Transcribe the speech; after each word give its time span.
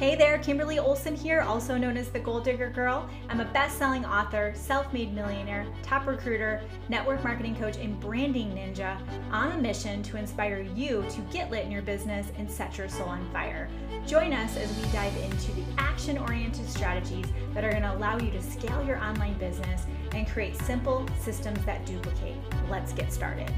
Hey 0.00 0.14
there, 0.14 0.38
Kimberly 0.38 0.78
Olson 0.78 1.14
here, 1.14 1.42
also 1.42 1.76
known 1.76 1.98
as 1.98 2.08
the 2.08 2.18
Goal 2.18 2.40
Digger 2.40 2.70
Girl. 2.70 3.06
I'm 3.28 3.40
a 3.40 3.44
best 3.44 3.76
selling 3.76 4.06
author, 4.06 4.54
self 4.56 4.90
made 4.94 5.12
millionaire, 5.12 5.66
top 5.82 6.06
recruiter, 6.06 6.62
network 6.88 7.22
marketing 7.22 7.54
coach, 7.54 7.76
and 7.76 8.00
branding 8.00 8.50
ninja 8.52 8.96
on 9.30 9.52
a 9.52 9.58
mission 9.58 10.02
to 10.04 10.16
inspire 10.16 10.60
you 10.74 11.04
to 11.10 11.20
get 11.30 11.50
lit 11.50 11.66
in 11.66 11.70
your 11.70 11.82
business 11.82 12.32
and 12.38 12.50
set 12.50 12.78
your 12.78 12.88
soul 12.88 13.10
on 13.10 13.30
fire. 13.30 13.68
Join 14.06 14.32
us 14.32 14.56
as 14.56 14.74
we 14.78 14.90
dive 14.90 15.14
into 15.18 15.52
the 15.52 15.64
action 15.76 16.16
oriented 16.16 16.66
strategies 16.66 17.26
that 17.52 17.62
are 17.62 17.70
going 17.70 17.82
to 17.82 17.94
allow 17.94 18.18
you 18.18 18.30
to 18.30 18.40
scale 18.40 18.82
your 18.82 18.96
online 19.04 19.34
business 19.34 19.84
and 20.14 20.26
create 20.26 20.56
simple 20.62 21.06
systems 21.18 21.62
that 21.66 21.84
duplicate. 21.84 22.36
Let's 22.70 22.94
get 22.94 23.12
started. 23.12 23.52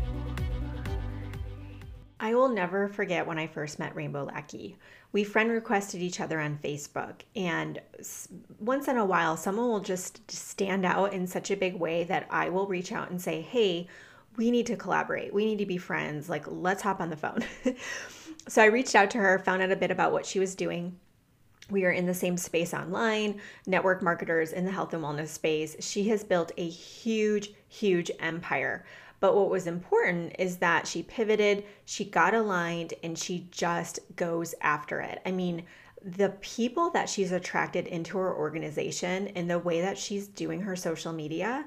I 2.23 2.35
will 2.35 2.49
never 2.49 2.87
forget 2.87 3.27
when 3.27 3.37
I 3.37 3.49
first 3.49 3.81
met 3.81 3.97
Rainbow 3.97 4.23
Lackey. 4.23 4.77
We 5.11 5.25
friend 5.25 5.51
requested 5.51 6.01
each 6.01 6.21
other 6.21 6.39
on 6.39 6.61
Facebook, 6.63 7.23
and 7.35 7.81
once 8.61 8.87
in 8.87 8.97
a 8.97 9.05
while, 9.05 9.37
someone 9.37 9.69
will 9.69 9.81
just 9.81 10.31
stand 10.31 10.87
out 10.87 11.13
in 11.13 11.27
such 11.27 11.51
a 11.51 11.57
big 11.57 11.75
way 11.75 12.05
that 12.05 12.29
I 12.31 12.49
will 12.49 12.69
reach 12.69 12.93
out 12.93 13.11
and 13.11 13.21
say, 13.21 13.41
Hey, 13.41 13.89
we 14.37 14.53
need 14.53 14.67
to 14.67 14.77
collaborate. 14.77 15.35
We 15.35 15.45
need 15.45 15.59
to 15.59 15.67
be 15.67 15.79
friends. 15.79 16.29
Like, 16.29 16.45
let's 16.47 16.85
hop 16.85 17.01
on 17.01 17.11
the 17.11 17.17
phone. 17.17 17.45
so 18.49 18.63
I 18.63 18.67
reached 18.67 18.95
out 18.95 19.11
to 19.11 19.19
her, 19.19 19.41
found 19.41 19.61
out 19.61 19.73
a 19.73 19.77
bit 19.77 19.91
about 19.91 20.13
what 20.13 20.25
she 20.25 20.39
was 20.39 20.55
doing. 20.55 20.97
We 21.71 21.85
are 21.87 21.91
in 21.91 22.07
the 22.07 22.15
same 22.15 22.37
space 22.37 22.73
online, 22.73 23.41
network 23.67 24.01
marketers 24.01 24.53
in 24.53 24.65
the 24.65 24.71
health 24.71 24.95
and 24.95 25.03
wellness 25.03 25.29
space. 25.29 25.75
She 25.81 26.09
has 26.11 26.23
built 26.23 26.53
a 26.57 26.69
huge, 26.69 27.53
huge 27.69 28.13
empire 28.21 28.85
but 29.23 29.37
what 29.37 29.51
was 29.51 29.69
important 29.69 30.35
is 30.41 30.57
that 30.57 30.89
she 30.89 31.05
pivoted, 31.05 31.63
she 31.85 32.05
got 32.05 32.35
aligned, 32.35 32.95
and 33.05 33.17
she 33.17 33.47
just 33.53 34.01
goes 34.17 34.53
after 34.61 35.01
it. 35.01 35.23
I 35.25 35.31
mean, 35.31 35.63
the 36.05 36.31
people 36.41 36.91
that 36.91 37.09
she's 37.09 37.31
attracted 37.31 37.87
into 37.87 38.19
her 38.19 38.35
organization 38.37 39.29
and 39.29 39.49
the 39.49 39.61
way 39.61 39.81
that 39.81 39.97
she's 39.97 40.27
doing 40.27 40.63
her 40.63 40.75
social 40.75 41.13
media 41.13 41.67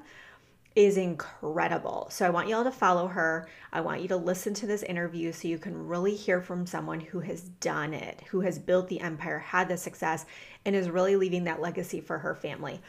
is 0.74 0.98
incredible. 0.98 2.08
So 2.10 2.26
I 2.26 2.30
want 2.30 2.48
y'all 2.48 2.62
to 2.62 2.70
follow 2.70 3.06
her. 3.06 3.48
I 3.72 3.80
want 3.80 4.02
you 4.02 4.08
to 4.08 4.18
listen 4.18 4.52
to 4.52 4.66
this 4.66 4.82
interview 4.82 5.32
so 5.32 5.48
you 5.48 5.56
can 5.56 5.88
really 5.88 6.14
hear 6.14 6.42
from 6.42 6.66
someone 6.66 7.00
who 7.00 7.20
has 7.20 7.40
done 7.40 7.94
it, 7.94 8.22
who 8.28 8.42
has 8.42 8.58
built 8.58 8.86
the 8.88 9.00
empire, 9.00 9.38
had 9.38 9.70
the 9.70 9.78
success, 9.78 10.26
and 10.66 10.76
is 10.76 10.90
really 10.90 11.16
leaving 11.16 11.44
that 11.44 11.62
legacy 11.62 12.02
for 12.02 12.18
her 12.18 12.34
family. 12.34 12.82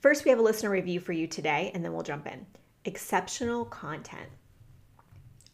First, 0.00 0.24
we 0.24 0.30
have 0.30 0.38
a 0.38 0.42
listener 0.42 0.70
review 0.70 1.00
for 1.00 1.12
you 1.12 1.26
today, 1.26 1.70
and 1.74 1.84
then 1.84 1.92
we'll 1.92 2.02
jump 2.02 2.26
in 2.26 2.46
exceptional 2.86 3.64
content. 3.64 4.28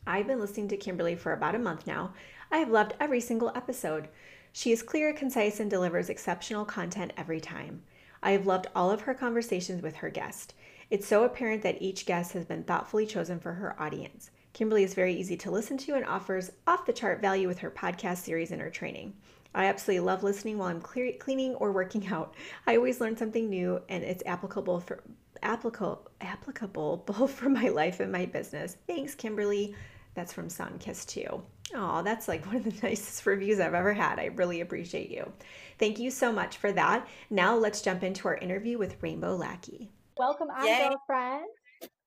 I've 0.06 0.26
been 0.26 0.40
listening 0.40 0.68
to 0.68 0.76
Kimberly 0.76 1.14
for 1.14 1.32
about 1.32 1.54
a 1.54 1.58
month 1.58 1.86
now. 1.86 2.12
I 2.50 2.58
have 2.58 2.70
loved 2.70 2.94
every 3.00 3.20
single 3.20 3.52
episode. 3.54 4.08
She 4.52 4.72
is 4.72 4.82
clear, 4.82 5.12
concise, 5.14 5.60
and 5.60 5.70
delivers 5.70 6.10
exceptional 6.10 6.64
content 6.64 7.12
every 7.16 7.40
time. 7.40 7.82
I 8.22 8.32
have 8.32 8.46
loved 8.46 8.66
all 8.74 8.90
of 8.90 9.02
her 9.02 9.14
conversations 9.14 9.82
with 9.82 9.96
her 9.96 10.10
guest. 10.10 10.54
It's 10.90 11.06
so 11.06 11.24
apparent 11.24 11.62
that 11.62 11.80
each 11.80 12.04
guest 12.04 12.32
has 12.34 12.44
been 12.44 12.64
thoughtfully 12.64 13.06
chosen 13.06 13.40
for 13.40 13.54
her 13.54 13.80
audience. 13.80 14.30
Kimberly 14.52 14.84
is 14.84 14.92
very 14.92 15.14
easy 15.14 15.36
to 15.38 15.50
listen 15.50 15.78
to 15.78 15.94
and 15.94 16.04
offers 16.04 16.52
off 16.66 16.84
the 16.84 16.92
chart 16.92 17.22
value 17.22 17.48
with 17.48 17.60
her 17.60 17.70
podcast 17.70 18.18
series 18.18 18.50
and 18.50 18.60
her 18.60 18.68
training. 18.68 19.14
I 19.54 19.66
absolutely 19.66 20.04
love 20.04 20.22
listening 20.22 20.58
while 20.58 20.68
I'm 20.68 20.82
cleaning 20.82 21.54
or 21.54 21.72
working 21.72 22.06
out. 22.12 22.34
I 22.66 22.76
always 22.76 23.00
learn 23.00 23.16
something 23.16 23.48
new 23.48 23.80
and 23.88 24.04
it's 24.04 24.22
applicable 24.26 24.80
for 24.80 25.02
applicable 25.42 26.10
applicable 26.42 26.96
both 27.06 27.32
for 27.32 27.48
my 27.48 27.68
life 27.68 28.00
and 28.00 28.12
my 28.12 28.26
business. 28.26 28.76
Thanks, 28.86 29.14
Kimberly. 29.14 29.74
That's 30.14 30.32
from 30.32 30.48
Sunkiss 30.48 31.06
too. 31.06 31.42
Oh, 31.74 32.02
that's 32.02 32.28
like 32.28 32.44
one 32.46 32.56
of 32.56 32.64
the 32.64 32.86
nicest 32.86 33.24
reviews 33.24 33.60
I've 33.60 33.74
ever 33.74 33.92
had. 33.92 34.18
I 34.18 34.26
really 34.26 34.60
appreciate 34.60 35.10
you. 35.10 35.30
Thank 35.78 35.98
you 35.98 36.10
so 36.10 36.32
much 36.32 36.58
for 36.58 36.72
that. 36.72 37.06
Now 37.30 37.56
let's 37.56 37.82
jump 37.82 38.02
into 38.02 38.28
our 38.28 38.36
interview 38.36 38.78
with 38.78 38.96
Rainbow 39.00 39.36
Lackey. 39.36 39.90
Welcome 40.18 40.48
on, 40.50 40.66
Yay. 40.66 40.88
girlfriend. 40.88 41.46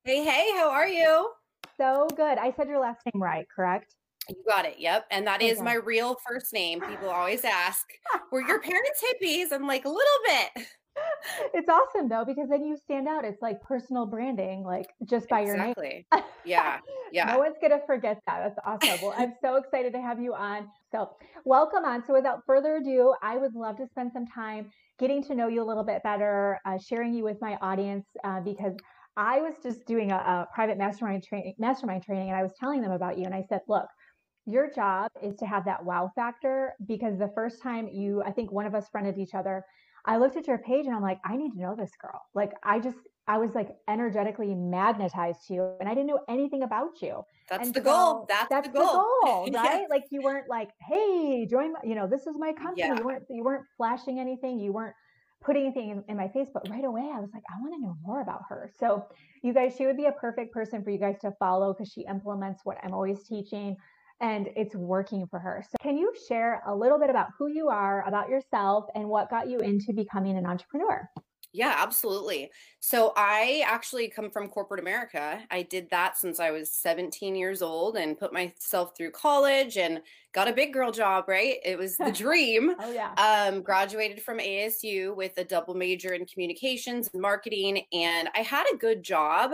Hey, 0.03 0.23
hey, 0.23 0.51
how 0.55 0.69
are 0.69 0.87
you? 0.87 1.31
So 1.77 2.07
good. 2.15 2.37
I 2.37 2.53
said 2.55 2.67
your 2.67 2.79
last 2.79 3.01
name 3.05 3.21
right, 3.21 3.47
correct? 3.53 3.95
You 4.29 4.35
got 4.47 4.65
it. 4.65 4.75
Yep. 4.79 5.07
And 5.11 5.25
that 5.27 5.41
okay. 5.41 5.49
is 5.49 5.61
my 5.61 5.73
real 5.73 6.15
first 6.27 6.53
name. 6.53 6.79
People 6.81 7.09
always 7.09 7.43
ask, 7.43 7.85
were 8.31 8.41
your 8.41 8.61
parents 8.61 9.03
hippies? 9.03 9.51
I'm 9.51 9.67
like, 9.67 9.85
a 9.85 9.89
little 9.89 10.03
bit 10.25 10.67
it's 11.53 11.69
awesome 11.69 12.09
though 12.09 12.23
because 12.25 12.49
then 12.49 12.63
you 12.63 12.77
stand 12.77 13.07
out. 13.07 13.25
It's 13.25 13.41
like 13.41 13.61
personal 13.61 14.05
branding, 14.05 14.63
like 14.63 14.87
just 15.07 15.27
by 15.29 15.41
exactly. 15.41 16.07
your 16.13 16.21
name. 16.21 16.29
yeah, 16.45 16.79
yeah. 17.11 17.25
No 17.25 17.39
one's 17.39 17.55
gonna 17.61 17.81
forget 17.85 18.19
that. 18.27 18.55
That's 18.55 18.59
awesome. 18.65 19.05
Well, 19.05 19.15
I'm 19.17 19.33
so 19.41 19.55
excited 19.55 19.93
to 19.93 20.01
have 20.01 20.21
you 20.21 20.33
on. 20.33 20.67
So, 20.91 21.11
welcome 21.43 21.83
on. 21.85 22.03
So, 22.05 22.13
without 22.13 22.41
further 22.45 22.77
ado, 22.77 23.13
I 23.21 23.37
would 23.37 23.53
love 23.55 23.77
to 23.77 23.87
spend 23.87 24.11
some 24.13 24.25
time 24.27 24.69
getting 24.99 25.23
to 25.23 25.35
know 25.35 25.47
you 25.47 25.61
a 25.61 25.67
little 25.67 25.83
bit 25.83 26.03
better, 26.03 26.59
uh, 26.65 26.77
sharing 26.77 27.13
you 27.13 27.23
with 27.23 27.37
my 27.41 27.57
audience 27.61 28.05
uh, 28.23 28.39
because 28.41 28.73
I 29.17 29.39
was 29.39 29.53
just 29.61 29.85
doing 29.85 30.11
a, 30.11 30.15
a 30.15 30.47
private 30.53 30.77
mastermind 30.77 31.23
training, 31.23 31.55
mastermind 31.57 32.03
training, 32.03 32.29
and 32.29 32.37
I 32.37 32.43
was 32.43 32.51
telling 32.59 32.81
them 32.81 32.91
about 32.91 33.17
you, 33.17 33.25
and 33.25 33.33
I 33.33 33.43
said, 33.49 33.61
look. 33.67 33.85
Your 34.45 34.69
job 34.69 35.11
is 35.23 35.35
to 35.37 35.45
have 35.45 35.65
that 35.65 35.83
wow 35.83 36.11
factor 36.15 36.73
because 36.85 37.17
the 37.17 37.31
first 37.33 37.61
time 37.61 37.89
you, 37.91 38.21
I 38.23 38.31
think 38.31 38.51
one 38.51 38.65
of 38.65 38.75
us 38.75 38.87
friended 38.89 39.17
each 39.17 39.33
other, 39.33 39.65
I 40.05 40.17
looked 40.17 40.37
at 40.37 40.47
your 40.47 40.59
page 40.59 40.85
and 40.85 40.95
I'm 40.95 41.01
like, 41.01 41.19
I 41.25 41.35
need 41.35 41.51
to 41.53 41.59
know 41.59 41.75
this 41.75 41.91
girl. 41.99 42.21
Like, 42.35 42.53
I 42.63 42.79
just, 42.79 42.97
I 43.27 43.39
was 43.39 43.55
like 43.55 43.69
energetically 43.89 44.53
magnetized 44.53 45.47
to 45.47 45.53
you 45.55 45.71
and 45.79 45.89
I 45.89 45.95
didn't 45.95 46.07
know 46.07 46.19
anything 46.29 46.61
about 46.61 47.01
you. 47.01 47.23
That's 47.49 47.65
and 47.65 47.73
the 47.73 47.79
so 47.79 47.85
goal. 47.85 48.25
That's, 48.29 48.49
that's 48.49 48.67
the 48.67 48.73
goal. 48.73 48.85
The 48.85 48.91
goal 48.91 49.41
right? 49.63 49.81
yeah. 49.81 49.85
Like 49.89 50.03
you 50.11 50.21
weren't 50.21 50.47
like, 50.47 50.69
hey, 50.87 51.47
join 51.49 51.73
my, 51.73 51.79
you 51.83 51.95
know, 51.95 52.07
this 52.07 52.27
is 52.27 52.35
my 52.37 52.53
company. 52.53 52.81
Yeah. 52.81 52.97
You 52.99 53.03
weren't, 53.03 53.23
you 53.31 53.43
weren't 53.43 53.65
flashing 53.77 54.19
anything. 54.19 54.59
You 54.59 54.73
weren't 54.73 54.93
putting 55.43 55.63
anything 55.63 55.89
in, 55.89 56.03
in 56.07 56.17
my 56.17 56.27
face, 56.27 56.49
but 56.53 56.69
right 56.69 56.85
away 56.85 57.09
I 57.13 57.19
was 57.19 57.31
like, 57.33 57.43
I 57.49 57.59
want 57.61 57.73
to 57.73 57.81
know 57.81 57.97
more 58.03 58.21
about 58.21 58.41
her. 58.49 58.69
So 58.79 59.07
you 59.41 59.53
guys, 59.53 59.73
she 59.75 59.87
would 59.87 59.97
be 59.97 60.05
a 60.05 60.11
perfect 60.11 60.53
person 60.53 60.83
for 60.83 60.91
you 60.91 60.99
guys 60.99 61.17
to 61.21 61.31
follow 61.39 61.73
because 61.73 61.91
she 61.91 62.05
implements 62.07 62.61
what 62.63 62.77
I'm 62.83 62.93
always 62.93 63.23
teaching 63.27 63.75
and 64.21 64.49
it's 64.55 64.75
working 64.75 65.27
for 65.27 65.39
her. 65.39 65.63
So, 65.69 65.75
can 65.81 65.97
you 65.97 66.13
share 66.27 66.61
a 66.67 66.75
little 66.75 66.99
bit 66.99 67.09
about 67.09 67.27
who 67.37 67.47
you 67.47 67.69
are, 67.69 68.07
about 68.07 68.29
yourself, 68.29 68.85
and 68.95 69.07
what 69.07 69.29
got 69.29 69.49
you 69.49 69.59
into 69.59 69.93
becoming 69.93 70.37
an 70.37 70.45
entrepreneur? 70.45 71.09
Yeah, 71.55 71.73
absolutely. 71.77 72.51
So 72.81 73.13
I 73.15 73.63
actually 73.65 74.09
come 74.09 74.29
from 74.29 74.49
corporate 74.49 74.81
America. 74.81 75.39
I 75.49 75.61
did 75.61 75.89
that 75.89 76.17
since 76.17 76.41
I 76.41 76.51
was 76.51 76.73
17 76.73 77.33
years 77.33 77.61
old 77.61 77.95
and 77.95 78.19
put 78.19 78.33
myself 78.33 78.91
through 78.97 79.11
college 79.11 79.77
and 79.77 80.01
got 80.33 80.49
a 80.49 80.53
big 80.53 80.73
girl 80.73 80.91
job, 80.91 81.29
right? 81.29 81.55
It 81.63 81.77
was 81.77 81.95
the 81.95 82.11
dream. 82.13 82.75
oh 82.77 82.91
yeah. 82.91 83.13
Um 83.13 83.61
graduated 83.61 84.21
from 84.21 84.39
ASU 84.39 85.15
with 85.15 85.37
a 85.37 85.45
double 85.45 85.75
major 85.75 86.11
in 86.11 86.25
communications 86.25 87.09
and 87.13 87.21
marketing 87.21 87.83
and 87.93 88.27
I 88.35 88.39
had 88.39 88.65
a 88.73 88.75
good 88.75 89.01
job. 89.01 89.51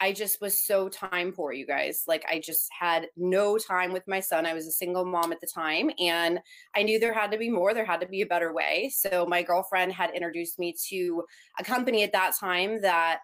I 0.00 0.12
just 0.12 0.40
was 0.40 0.64
so 0.64 0.88
time 0.88 1.32
poor, 1.32 1.52
you 1.52 1.66
guys. 1.66 2.02
Like 2.06 2.24
I 2.28 2.40
just 2.40 2.68
had 2.78 3.06
no 3.16 3.56
time 3.58 3.92
with 3.92 4.02
my 4.06 4.20
son. 4.20 4.44
I 4.44 4.54
was 4.54 4.66
a 4.66 4.72
single 4.72 5.04
mom 5.04 5.32
at 5.32 5.40
the 5.40 5.48
time 5.52 5.90
and 5.98 6.40
I 6.74 6.82
knew 6.82 6.98
there 6.98 7.14
had 7.14 7.30
to 7.30 7.38
be 7.38 7.48
more, 7.48 7.72
there 7.72 7.84
had 7.84 8.00
to 8.00 8.08
be 8.08 8.20
a 8.20 8.26
better 8.26 8.52
way. 8.52 8.92
So 8.94 9.24
my 9.26 9.42
girlfriend 9.42 9.92
had 9.92 10.10
introduced 10.14 10.58
me 10.58 10.74
to 10.90 11.24
a 11.58 11.64
company 11.64 12.02
at 12.02 12.12
that 12.12 12.34
time 12.38 12.82
that 12.82 13.20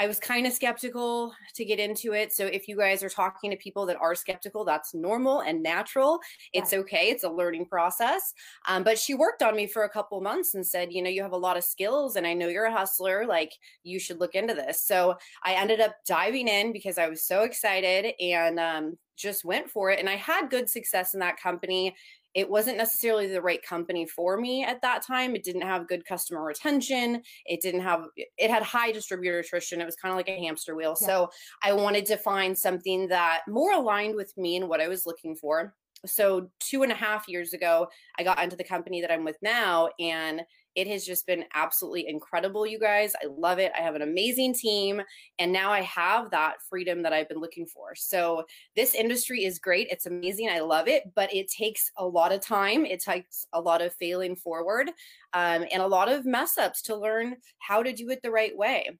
I 0.00 0.06
was 0.06 0.18
kind 0.18 0.46
of 0.46 0.54
skeptical 0.54 1.34
to 1.54 1.62
get 1.62 1.78
into 1.78 2.14
it. 2.14 2.32
So 2.32 2.46
if 2.46 2.66
you 2.68 2.74
guys 2.74 3.02
are 3.02 3.10
talking 3.10 3.50
to 3.50 3.56
people 3.58 3.84
that 3.84 3.98
are 4.00 4.14
skeptical, 4.14 4.64
that's 4.64 4.94
normal 4.94 5.40
and 5.40 5.62
natural. 5.62 6.20
It's 6.54 6.72
okay. 6.72 7.10
It's 7.10 7.22
a 7.22 7.28
learning 7.28 7.66
process. 7.66 8.32
Um, 8.66 8.82
but 8.82 8.98
she 8.98 9.12
worked 9.12 9.42
on 9.42 9.54
me 9.54 9.66
for 9.66 9.84
a 9.84 9.90
couple 9.90 10.18
months 10.22 10.54
and 10.54 10.66
said, 10.66 10.90
you 10.90 11.02
know, 11.02 11.10
you 11.10 11.20
have 11.20 11.32
a 11.32 11.36
lot 11.36 11.58
of 11.58 11.64
skills 11.64 12.16
and 12.16 12.26
I 12.26 12.32
know 12.32 12.48
you're 12.48 12.64
a 12.64 12.72
hustler. 12.72 13.26
Like 13.26 13.52
you 13.82 13.98
should 13.98 14.20
look 14.20 14.34
into 14.34 14.54
this. 14.54 14.82
So 14.86 15.16
I 15.44 15.52
ended 15.52 15.80
up 15.80 15.94
diving 16.06 16.48
in 16.48 16.72
because 16.72 16.96
I 16.96 17.06
was 17.06 17.22
so 17.22 17.42
excited 17.42 18.14
and 18.18 18.58
um, 18.58 18.96
just 19.18 19.44
went 19.44 19.68
for 19.68 19.90
it. 19.90 19.98
And 19.98 20.08
I 20.08 20.16
had 20.16 20.48
good 20.48 20.70
success 20.70 21.12
in 21.12 21.20
that 21.20 21.38
company 21.38 21.94
it 22.34 22.48
wasn't 22.48 22.76
necessarily 22.76 23.26
the 23.26 23.42
right 23.42 23.62
company 23.62 24.06
for 24.06 24.36
me 24.36 24.64
at 24.64 24.80
that 24.82 25.04
time. 25.04 25.34
It 25.34 25.42
didn't 25.42 25.62
have 25.62 25.88
good 25.88 26.04
customer 26.04 26.42
retention. 26.44 27.22
It 27.46 27.60
didn't 27.60 27.80
have, 27.80 28.04
it 28.16 28.50
had 28.50 28.62
high 28.62 28.92
distributor 28.92 29.40
attrition. 29.40 29.80
It 29.80 29.86
was 29.86 29.96
kind 29.96 30.12
of 30.12 30.16
like 30.16 30.28
a 30.28 30.40
hamster 30.40 30.74
wheel. 30.74 30.96
Yeah. 31.00 31.06
So 31.06 31.30
I 31.62 31.72
wanted 31.72 32.06
to 32.06 32.16
find 32.16 32.56
something 32.56 33.08
that 33.08 33.40
more 33.48 33.72
aligned 33.72 34.14
with 34.14 34.36
me 34.36 34.56
and 34.56 34.68
what 34.68 34.80
I 34.80 34.88
was 34.88 35.06
looking 35.06 35.34
for. 35.34 35.74
So 36.06 36.48
two 36.60 36.82
and 36.82 36.92
a 36.92 36.94
half 36.94 37.28
years 37.28 37.52
ago, 37.52 37.88
I 38.18 38.22
got 38.22 38.42
into 38.42 38.56
the 38.56 38.64
company 38.64 39.00
that 39.00 39.10
I'm 39.10 39.24
with 39.24 39.36
now 39.42 39.90
and 39.98 40.42
it 40.74 40.86
has 40.86 41.04
just 41.04 41.26
been 41.26 41.44
absolutely 41.54 42.08
incredible, 42.08 42.66
you 42.66 42.78
guys. 42.78 43.12
I 43.22 43.26
love 43.26 43.58
it. 43.58 43.72
I 43.78 43.82
have 43.82 43.94
an 43.94 44.02
amazing 44.02 44.54
team, 44.54 45.02
and 45.38 45.52
now 45.52 45.70
I 45.72 45.82
have 45.82 46.30
that 46.30 46.56
freedom 46.68 47.02
that 47.02 47.12
I've 47.12 47.28
been 47.28 47.40
looking 47.40 47.66
for. 47.66 47.94
So, 47.94 48.44
this 48.76 48.94
industry 48.94 49.44
is 49.44 49.58
great. 49.58 49.88
It's 49.90 50.06
amazing. 50.06 50.48
I 50.48 50.60
love 50.60 50.88
it, 50.88 51.04
but 51.14 51.32
it 51.34 51.48
takes 51.48 51.90
a 51.96 52.06
lot 52.06 52.32
of 52.32 52.40
time. 52.40 52.84
It 52.86 53.00
takes 53.00 53.46
a 53.52 53.60
lot 53.60 53.82
of 53.82 53.94
failing 53.94 54.36
forward 54.36 54.90
um, 55.32 55.64
and 55.72 55.82
a 55.82 55.86
lot 55.86 56.10
of 56.10 56.24
mess 56.24 56.58
ups 56.58 56.82
to 56.82 56.96
learn 56.96 57.36
how 57.58 57.82
to 57.82 57.92
do 57.92 58.10
it 58.10 58.20
the 58.22 58.30
right 58.30 58.56
way. 58.56 58.90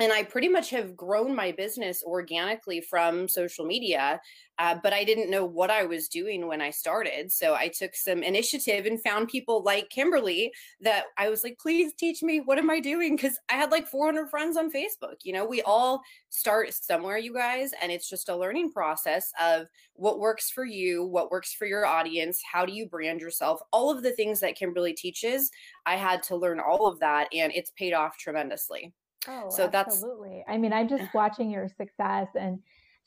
And 0.00 0.12
I 0.12 0.24
pretty 0.24 0.48
much 0.48 0.70
have 0.70 0.96
grown 0.96 1.36
my 1.36 1.52
business 1.52 2.02
organically 2.02 2.80
from 2.80 3.28
social 3.28 3.64
media, 3.64 4.20
uh, 4.58 4.74
but 4.82 4.92
I 4.92 5.04
didn't 5.04 5.30
know 5.30 5.44
what 5.44 5.70
I 5.70 5.84
was 5.84 6.08
doing 6.08 6.48
when 6.48 6.60
I 6.60 6.70
started. 6.70 7.32
So 7.32 7.54
I 7.54 7.68
took 7.68 7.94
some 7.94 8.24
initiative 8.24 8.86
and 8.86 9.00
found 9.00 9.28
people 9.28 9.62
like 9.62 9.90
Kimberly 9.90 10.52
that 10.80 11.04
I 11.16 11.28
was 11.28 11.44
like, 11.44 11.58
please 11.60 11.92
teach 11.94 12.24
me 12.24 12.40
what 12.40 12.58
am 12.58 12.70
I 12.70 12.80
doing? 12.80 13.14
Because 13.14 13.38
I 13.48 13.52
had 13.52 13.70
like 13.70 13.86
400 13.86 14.30
friends 14.30 14.56
on 14.56 14.72
Facebook. 14.72 15.18
You 15.22 15.32
know, 15.32 15.44
we 15.44 15.62
all 15.62 16.02
start 16.28 16.74
somewhere, 16.74 17.18
you 17.18 17.32
guys, 17.32 17.70
and 17.80 17.92
it's 17.92 18.08
just 18.08 18.28
a 18.28 18.36
learning 18.36 18.72
process 18.72 19.30
of 19.40 19.68
what 19.92 20.18
works 20.18 20.50
for 20.50 20.64
you, 20.64 21.04
what 21.04 21.30
works 21.30 21.54
for 21.54 21.66
your 21.66 21.86
audience, 21.86 22.42
how 22.52 22.66
do 22.66 22.72
you 22.72 22.88
brand 22.88 23.20
yourself, 23.20 23.60
all 23.72 23.92
of 23.92 24.02
the 24.02 24.12
things 24.12 24.40
that 24.40 24.56
Kimberly 24.56 24.92
teaches. 24.92 25.52
I 25.86 25.94
had 25.94 26.20
to 26.24 26.36
learn 26.36 26.58
all 26.58 26.88
of 26.88 26.98
that, 26.98 27.28
and 27.32 27.52
it's 27.54 27.70
paid 27.70 27.92
off 27.92 28.18
tremendously. 28.18 28.92
Oh, 29.28 29.48
so 29.50 29.70
absolutely. 29.72 30.42
That's, 30.46 30.54
I 30.54 30.58
mean, 30.58 30.72
I'm 30.72 30.88
just 30.88 31.04
watching 31.14 31.50
your 31.50 31.68
success 31.68 32.28
and 32.38 32.58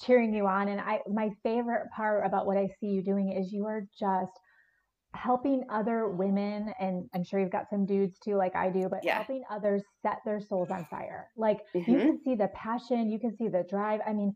cheering 0.01 0.33
you 0.33 0.47
on. 0.47 0.67
And 0.67 0.79
I, 0.79 0.99
my 1.11 1.29
favorite 1.43 1.87
part 1.95 2.25
about 2.25 2.45
what 2.45 2.57
I 2.57 2.67
see 2.79 2.87
you 2.87 3.03
doing 3.03 3.31
is 3.31 3.51
you 3.51 3.65
are 3.65 3.87
just 3.99 4.31
helping 5.13 5.63
other 5.69 6.09
women. 6.09 6.73
And 6.79 7.09
I'm 7.13 7.23
sure 7.23 7.39
you've 7.39 7.51
got 7.51 7.69
some 7.69 7.85
dudes 7.85 8.19
too, 8.19 8.35
like 8.35 8.55
I 8.55 8.69
do, 8.69 8.87
but 8.89 9.03
yeah. 9.03 9.15
helping 9.15 9.43
others 9.49 9.83
set 10.01 10.19
their 10.25 10.39
souls 10.39 10.69
on 10.69 10.85
fire. 10.85 11.27
Like 11.35 11.59
mm-hmm. 11.75 11.91
you 11.91 11.97
can 11.99 12.19
see 12.23 12.35
the 12.35 12.49
passion, 12.49 13.09
you 13.09 13.19
can 13.19 13.35
see 13.35 13.47
the 13.47 13.65
drive. 13.69 14.01
I 14.07 14.13
mean, 14.13 14.33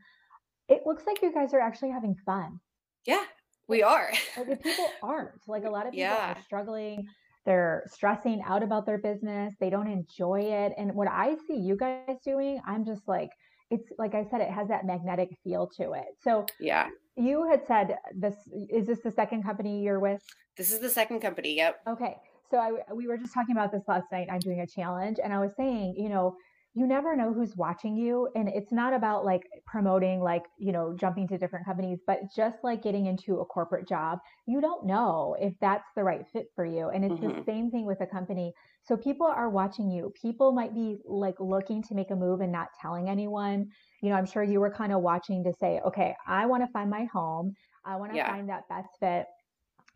it 0.68 0.82
looks 0.86 1.04
like 1.06 1.22
you 1.22 1.34
guys 1.34 1.54
are 1.54 1.60
actually 1.60 1.92
having 1.92 2.16
fun. 2.26 2.60
Yeah, 3.06 3.24
we 3.68 3.84
are. 3.84 4.12
like 4.38 4.64
people 4.64 4.88
aren't. 5.04 5.42
Like 5.48 5.66
a 5.66 5.70
lot 5.72 5.86
of 5.86 5.92
people 5.92 6.06
yeah. 6.06 6.34
are 6.34 6.44
struggling 6.44 7.08
they're 7.46 7.84
stressing 7.92 8.42
out 8.46 8.64
about 8.64 8.86
their 8.86 8.98
business 8.98 9.54
they 9.60 9.70
don't 9.70 9.88
enjoy 9.88 10.42
it 10.42 10.74
and 10.78 10.94
what 10.94 11.08
i 11.08 11.36
see 11.48 11.56
you 11.56 11.76
guys 11.76 12.18
doing 12.24 12.62
i'm 12.66 12.86
just 12.86 13.08
like 13.08 13.30
it's 13.70 13.90
like 13.98 14.14
i 14.14 14.24
said 14.30 14.42
it 14.42 14.50
has 14.50 14.68
that 14.68 14.86
magnetic 14.86 15.30
feel 15.44 15.68
to 15.78 15.94
it. 15.94 16.06
So 16.22 16.46
yeah. 16.60 16.90
you 17.16 17.48
had 17.50 17.66
said 17.66 17.96
this 18.14 18.36
is 18.70 18.86
this 18.86 19.00
the 19.00 19.12
second 19.12 19.44
company 19.44 19.82
you're 19.82 20.00
with? 20.00 20.22
This 20.58 20.74
is 20.74 20.80
the 20.80 20.90
second 20.90 21.22
company 21.22 21.56
yep. 21.56 21.78
Okay 21.88 22.18
so 22.52 22.58
I, 22.58 22.94
we 22.94 23.08
were 23.08 23.18
just 23.18 23.34
talking 23.34 23.56
about 23.56 23.72
this 23.72 23.84
last 23.88 24.12
night 24.12 24.28
i'm 24.30 24.40
doing 24.40 24.60
a 24.60 24.68
challenge 24.68 25.18
and 25.24 25.34
i 25.34 25.40
was 25.40 25.52
saying 25.58 25.96
you 25.98 26.10
know 26.10 26.36
you 26.74 26.88
never 26.88 27.16
know 27.16 27.34
who's 27.34 27.56
watching 27.58 27.96
you 27.96 28.30
and 28.36 28.48
it's 28.48 28.72
not 28.72 28.94
about 28.94 29.26
like 29.26 29.44
promoting 29.66 30.22
like 30.22 30.44
you 30.58 30.72
know 30.72 30.96
jumping 30.98 31.28
to 31.28 31.38
different 31.38 31.66
companies 31.66 32.00
but 32.08 32.20
just 32.34 32.58
like 32.64 32.82
getting 32.82 33.08
into 33.08 33.40
a 33.40 33.46
corporate 33.46 33.88
job 33.88 34.20
you 34.46 34.62
don't 34.62 34.86
know 34.86 35.36
if 35.40 35.54
that's 35.60 35.88
the 35.96 36.04
right 36.04 36.26
fit 36.32 36.48
for 36.56 36.66
you 36.66 36.90
and 36.90 37.04
it's 37.04 37.16
mm-hmm. 37.16 37.40
the 37.40 37.44
same 37.46 37.70
thing 37.70 37.86
with 37.86 38.00
a 38.02 38.08
company. 38.08 38.54
So 38.84 38.98
people 38.98 39.28
are 39.28 39.50
watching 39.50 39.92
you. 39.92 40.12
People 40.20 40.54
might 40.54 40.74
be 40.74 40.98
like 41.06 41.36
looking 41.40 41.84
to 41.84 41.94
make 41.94 42.10
a 42.10 42.16
move 42.16 42.42
and 42.42 42.52
not 42.52 42.70
telling 42.82 43.10
anyone. 43.10 43.68
You 44.02 44.10
know 44.10 44.16
i'm 44.16 44.26
sure 44.26 44.44
you 44.44 44.60
were 44.60 44.72
kind 44.72 44.92
of 44.94 45.02
watching 45.02 45.44
to 45.44 45.54
say 45.54 45.80
okay 45.86 46.16
i 46.28 46.46
want 46.46 46.64
to 46.64 46.72
find 46.72 46.90
my 46.90 47.06
home. 47.06 47.54
I 47.86 47.96
want 47.96 48.12
to 48.12 48.18
yeah. 48.18 48.30
find 48.30 48.48
that 48.50 48.68
best 48.70 48.90
fit. 49.00 49.26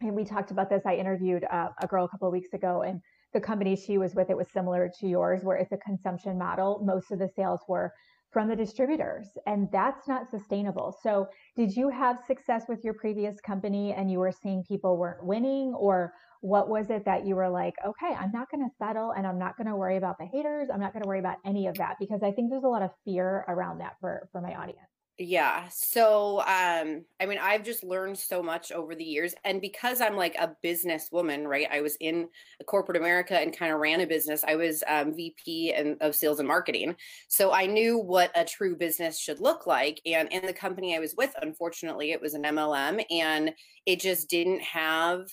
And 0.01 0.15
we 0.15 0.25
talked 0.25 0.51
about 0.51 0.69
this. 0.69 0.83
I 0.85 0.95
interviewed 0.95 1.45
uh, 1.45 1.69
a 1.81 1.87
girl 1.87 2.05
a 2.05 2.09
couple 2.09 2.27
of 2.27 2.33
weeks 2.33 2.53
ago 2.53 2.81
and 2.81 3.01
the 3.35 3.41
company 3.41 3.75
she 3.75 3.97
was 3.97 4.15
with, 4.15 4.29
it 4.29 4.37
was 4.37 4.47
similar 4.51 4.89
to 4.99 5.07
yours, 5.07 5.43
where 5.43 5.57
it's 5.57 5.73
a 5.73 5.77
consumption 5.77 6.37
model. 6.37 6.81
Most 6.83 7.11
of 7.11 7.19
the 7.19 7.29
sales 7.35 7.59
were 7.67 7.91
from 8.31 8.47
the 8.47 8.55
distributors, 8.55 9.27
and 9.45 9.67
that's 9.71 10.07
not 10.07 10.31
sustainable. 10.31 10.97
So, 11.03 11.27
did 11.55 11.75
you 11.75 11.89
have 11.89 12.17
success 12.25 12.63
with 12.69 12.83
your 12.83 12.93
previous 12.93 13.39
company 13.41 13.93
and 13.93 14.09
you 14.09 14.19
were 14.19 14.31
seeing 14.31 14.63
people 14.63 14.97
weren't 14.97 15.23
winning, 15.23 15.73
or 15.77 16.13
what 16.41 16.69
was 16.69 16.89
it 16.89 17.03
that 17.05 17.25
you 17.25 17.35
were 17.35 17.49
like, 17.49 17.73
okay, 17.85 18.15
I'm 18.15 18.31
not 18.31 18.49
going 18.49 18.63
to 18.67 18.75
settle 18.77 19.11
and 19.11 19.27
I'm 19.27 19.39
not 19.39 19.57
going 19.57 19.67
to 19.67 19.75
worry 19.75 19.97
about 19.97 20.17
the 20.17 20.25
haters. 20.25 20.69
I'm 20.73 20.79
not 20.79 20.93
going 20.93 21.03
to 21.03 21.07
worry 21.07 21.19
about 21.19 21.37
any 21.45 21.67
of 21.67 21.75
that 21.75 21.95
because 21.99 22.21
I 22.23 22.31
think 22.31 22.51
there's 22.51 22.63
a 22.63 22.67
lot 22.67 22.83
of 22.83 22.91
fear 23.03 23.43
around 23.47 23.79
that 23.79 23.95
for, 23.99 24.29
for 24.31 24.41
my 24.41 24.53
audience. 24.53 24.94
Yeah. 25.17 25.69
So, 25.69 26.41
um, 26.41 27.05
I 27.21 27.25
mean, 27.25 27.37
I've 27.41 27.63
just 27.63 27.85
learned 27.85 28.17
so 28.17 28.43
much 28.43 28.73
over 28.73 28.95
the 28.95 29.03
years. 29.05 29.33
And 29.45 29.61
because 29.61 30.01
I'm 30.01 30.17
like 30.17 30.35
a 30.35 30.57
business 30.61 31.07
woman, 31.09 31.47
right? 31.47 31.69
I 31.71 31.79
was 31.79 31.95
in 32.01 32.27
corporate 32.67 32.97
America 32.97 33.39
and 33.39 33.55
kind 33.57 33.71
of 33.71 33.79
ran 33.79 34.01
a 34.01 34.07
business. 34.07 34.43
I 34.45 34.55
was 34.55 34.83
um, 34.89 35.15
VP 35.15 35.71
and, 35.71 35.95
of 36.01 36.15
sales 36.15 36.39
and 36.39 36.47
marketing. 36.49 36.97
So 37.29 37.53
I 37.53 37.65
knew 37.65 37.97
what 37.97 38.29
a 38.35 38.43
true 38.43 38.75
business 38.75 39.17
should 39.17 39.39
look 39.39 39.65
like. 39.65 40.01
And 40.05 40.27
in 40.33 40.45
the 40.45 40.51
company 40.51 40.97
I 40.97 40.99
was 40.99 41.15
with, 41.17 41.33
unfortunately, 41.41 42.11
it 42.11 42.19
was 42.21 42.33
an 42.33 42.43
MLM 42.43 43.01
and 43.09 43.53
it 43.85 44.01
just 44.01 44.29
didn't 44.29 44.63
have, 44.63 45.27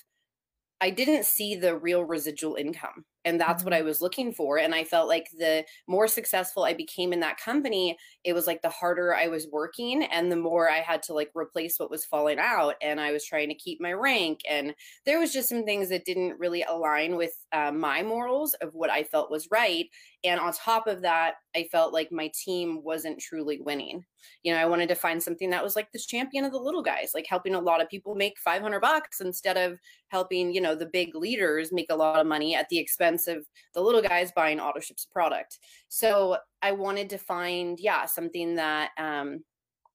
I 0.81 0.91
didn't 0.91 1.25
see 1.25 1.57
the 1.57 1.77
real 1.77 2.05
residual 2.05 2.55
income 2.55 3.05
and 3.25 3.41
that's 3.41 3.65
what 3.65 3.73
i 3.73 3.79
mm-hmm. 3.79 3.87
was 3.87 4.01
looking 4.01 4.33
for 4.33 4.59
and 4.59 4.75
i 4.75 4.85
felt 4.85 5.09
like 5.09 5.29
the 5.39 5.65
more 5.87 6.07
successful 6.07 6.65
i 6.65 6.73
became 6.73 7.13
in 7.13 7.21
that 7.21 7.39
company 7.39 7.97
it 8.25 8.33
was 8.33 8.47
like 8.47 8.63
the 8.63 8.69
harder 8.69 9.15
i 9.15 9.27
was 9.27 9.49
working 9.53 10.05
and 10.05 10.31
the 10.31 10.37
more 10.37 10.71
i 10.71 10.79
had 10.79 11.03
to 11.03 11.15
like 11.15 11.31
replace 11.35 11.79
what 11.79 11.91
was 11.91 12.05
falling 12.05 12.39
out 12.39 12.75
and 12.83 13.01
i 13.01 13.13
was 13.13 13.25
trying 13.25 13.49
to 13.49 13.55
keep 13.55 13.81
my 13.81 13.93
rank 13.93 14.41
and 14.49 14.75
there 15.07 15.19
was 15.19 15.33
just 15.33 15.49
some 15.49 15.65
things 15.65 15.89
that 15.89 16.05
didn't 16.05 16.39
really 16.39 16.63
align 16.65 17.17
with 17.17 17.33
uh, 17.53 17.71
my 17.71 18.03
morals 18.03 18.55
of 18.55 18.75
what 18.75 18.91
i 18.91 19.03
felt 19.03 19.31
was 19.31 19.49
right 19.51 19.87
and 20.25 20.41
on 20.41 20.53
top 20.53 20.87
of 20.87 21.03
that 21.03 21.35
i 21.57 21.67
felt 21.71 21.93
like 21.93 22.11
my 22.13 22.31
team 22.35 22.83
wasn't 22.83 23.19
truly 23.19 23.61
winning 23.61 24.05
you 24.43 24.53
know 24.53 24.59
i 24.59 24.67
wanted 24.67 24.89
to 24.89 24.95
find 24.95 25.23
something 25.23 25.51
that 25.51 25.63
was 25.63 25.77
like 25.77 25.91
this 25.93 26.07
champion 26.07 26.45
of 26.45 26.53
the 26.53 26.59
little 26.59 26.83
guys 26.83 27.11
like 27.15 27.27
helping 27.29 27.55
a 27.55 27.61
lot 27.61 27.81
of 27.81 27.89
people 27.89 28.15
make 28.15 28.39
500 28.39 28.81
bucks 28.81 29.21
instead 29.21 29.57
of 29.57 29.79
helping 30.09 30.53
you 30.53 30.61
know 30.61 30.75
the 30.75 30.87
big 30.87 31.15
leaders 31.15 31.73
make 31.73 31.91
a 31.91 31.97
lot 31.97 32.21
of 32.21 32.27
money 32.27 32.55
at 32.55 32.69
the 32.69 32.79
expense 32.79 33.12
of 33.29 33.47
the 33.75 33.81
little 33.81 34.03
guys 34.03 34.33
buying 34.33 34.61
auto 34.61 34.81
ships 34.81 35.07
product. 35.07 35.59
So 35.89 36.39
i 36.63 36.73
wanted 36.73 37.11
to 37.11 37.19
find 37.19 37.79
yeah 37.81 38.07
something 38.07 38.55
that 38.55 38.91
um 38.99 39.41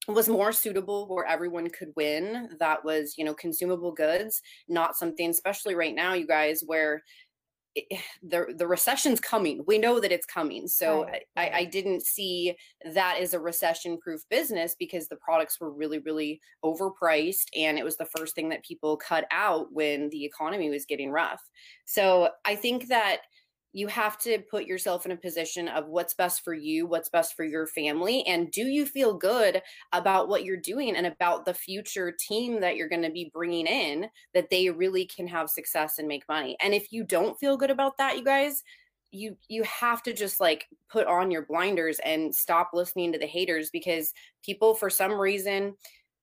was 0.06 0.28
more 0.28 0.52
suitable 0.52 1.06
where 1.08 1.26
everyone 1.26 1.68
could 1.68 1.92
win 1.96 2.48
that 2.58 2.82
was 2.84 3.14
you 3.18 3.24
know 3.24 3.34
consumable 3.34 3.92
goods 3.92 4.40
not 4.68 4.96
something 4.96 5.30
especially 5.30 5.74
right 5.74 5.94
now 5.94 6.14
you 6.14 6.26
guys 6.26 6.62
where 6.64 7.02
Eh, 7.76 7.82
eh, 7.90 7.98
the 8.22 8.54
the 8.56 8.66
recession's 8.66 9.20
coming. 9.20 9.62
We 9.66 9.78
know 9.78 10.00
that 10.00 10.12
it's 10.12 10.26
coming. 10.26 10.68
So 10.68 11.04
right. 11.04 11.22
I, 11.36 11.50
I 11.50 11.64
didn't 11.64 12.02
see 12.04 12.56
that 12.92 13.18
as 13.20 13.34
a 13.34 13.40
recession 13.40 13.98
proof 13.98 14.22
business 14.30 14.74
because 14.78 15.08
the 15.08 15.16
products 15.16 15.60
were 15.60 15.70
really, 15.70 15.98
really 15.98 16.40
overpriced. 16.64 17.46
And 17.56 17.78
it 17.78 17.84
was 17.84 17.96
the 17.96 18.08
first 18.16 18.34
thing 18.34 18.48
that 18.50 18.64
people 18.64 18.96
cut 18.96 19.26
out 19.30 19.72
when 19.72 20.08
the 20.10 20.24
economy 20.24 20.70
was 20.70 20.86
getting 20.86 21.10
rough. 21.10 21.42
So 21.84 22.30
I 22.44 22.54
think 22.54 22.88
that 22.88 23.18
you 23.72 23.86
have 23.86 24.18
to 24.18 24.38
put 24.50 24.66
yourself 24.66 25.04
in 25.04 25.12
a 25.12 25.16
position 25.16 25.68
of 25.68 25.86
what's 25.86 26.14
best 26.14 26.42
for 26.42 26.54
you, 26.54 26.86
what's 26.86 27.08
best 27.10 27.34
for 27.36 27.44
your 27.44 27.66
family, 27.66 28.24
and 28.26 28.50
do 28.50 28.62
you 28.62 28.86
feel 28.86 29.14
good 29.14 29.60
about 29.92 30.28
what 30.28 30.44
you're 30.44 30.56
doing 30.56 30.96
and 30.96 31.06
about 31.06 31.44
the 31.44 31.54
future 31.54 32.14
team 32.18 32.60
that 32.60 32.76
you're 32.76 32.88
going 32.88 33.02
to 33.02 33.10
be 33.10 33.30
bringing 33.32 33.66
in 33.66 34.08
that 34.34 34.50
they 34.50 34.70
really 34.70 35.06
can 35.06 35.26
have 35.26 35.50
success 35.50 35.98
and 35.98 36.08
make 36.08 36.24
money. 36.28 36.56
And 36.62 36.74
if 36.74 36.92
you 36.92 37.04
don't 37.04 37.38
feel 37.38 37.56
good 37.56 37.70
about 37.70 37.98
that, 37.98 38.16
you 38.16 38.24
guys, 38.24 38.62
you 39.10 39.36
you 39.48 39.62
have 39.62 40.02
to 40.02 40.12
just 40.12 40.38
like 40.38 40.66
put 40.90 41.06
on 41.06 41.30
your 41.30 41.46
blinders 41.46 41.98
and 42.04 42.34
stop 42.34 42.70
listening 42.74 43.12
to 43.12 43.18
the 43.18 43.26
haters 43.26 43.70
because 43.70 44.12
people 44.44 44.74
for 44.74 44.90
some 44.90 45.12
reason 45.12 45.74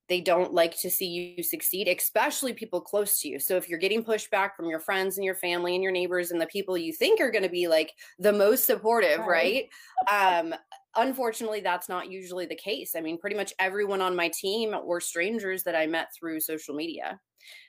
they 0.08 0.22
don't 0.22 0.54
like 0.54 0.80
to 0.82 0.90
see 0.90 1.08
you 1.08 1.44
succeed, 1.44 1.88
especially 1.88 2.54
people 2.54 2.80
close 2.80 3.20
to 3.22 3.28
you. 3.28 3.40
So 3.40 3.56
if 3.58 3.68
you're 3.68 3.80
getting 3.80 4.04
pushback 4.04 4.56
from 4.56 4.70
your 4.70 4.80
friends 4.80 5.18
and 5.18 5.26
your 5.26 5.36
family 5.36 5.74
and 5.74 5.84
your 5.84 5.92
neighbors 5.92 6.32
and 6.32 6.40
the 6.40 6.48
people 6.48 6.78
you 6.78 6.94
think 6.94 7.20
are 7.20 7.32
going 7.32 7.44
to 7.44 7.50
be 7.50 7.68
like 7.68 7.92
the 8.20 8.34
most 8.34 8.66
supportive, 8.66 9.20
right? 9.26 9.68
right? 10.08 10.40
um, 10.40 10.54
unfortunately, 10.96 11.62
that's 11.62 11.90
not 11.90 12.12
usually 12.12 12.46
the 12.46 12.56
case. 12.56 12.96
I 12.96 13.02
mean, 13.02 13.18
pretty 13.18 13.36
much 13.36 13.54
everyone 13.60 14.02
on 14.02 14.16
my 14.16 14.30
team 14.30 14.76
were 14.84 15.00
strangers 15.00 15.64
that 15.64 15.76
I 15.76 15.88
met 15.88 16.10
through 16.14 16.40
social 16.40 16.76
media. 16.76 17.20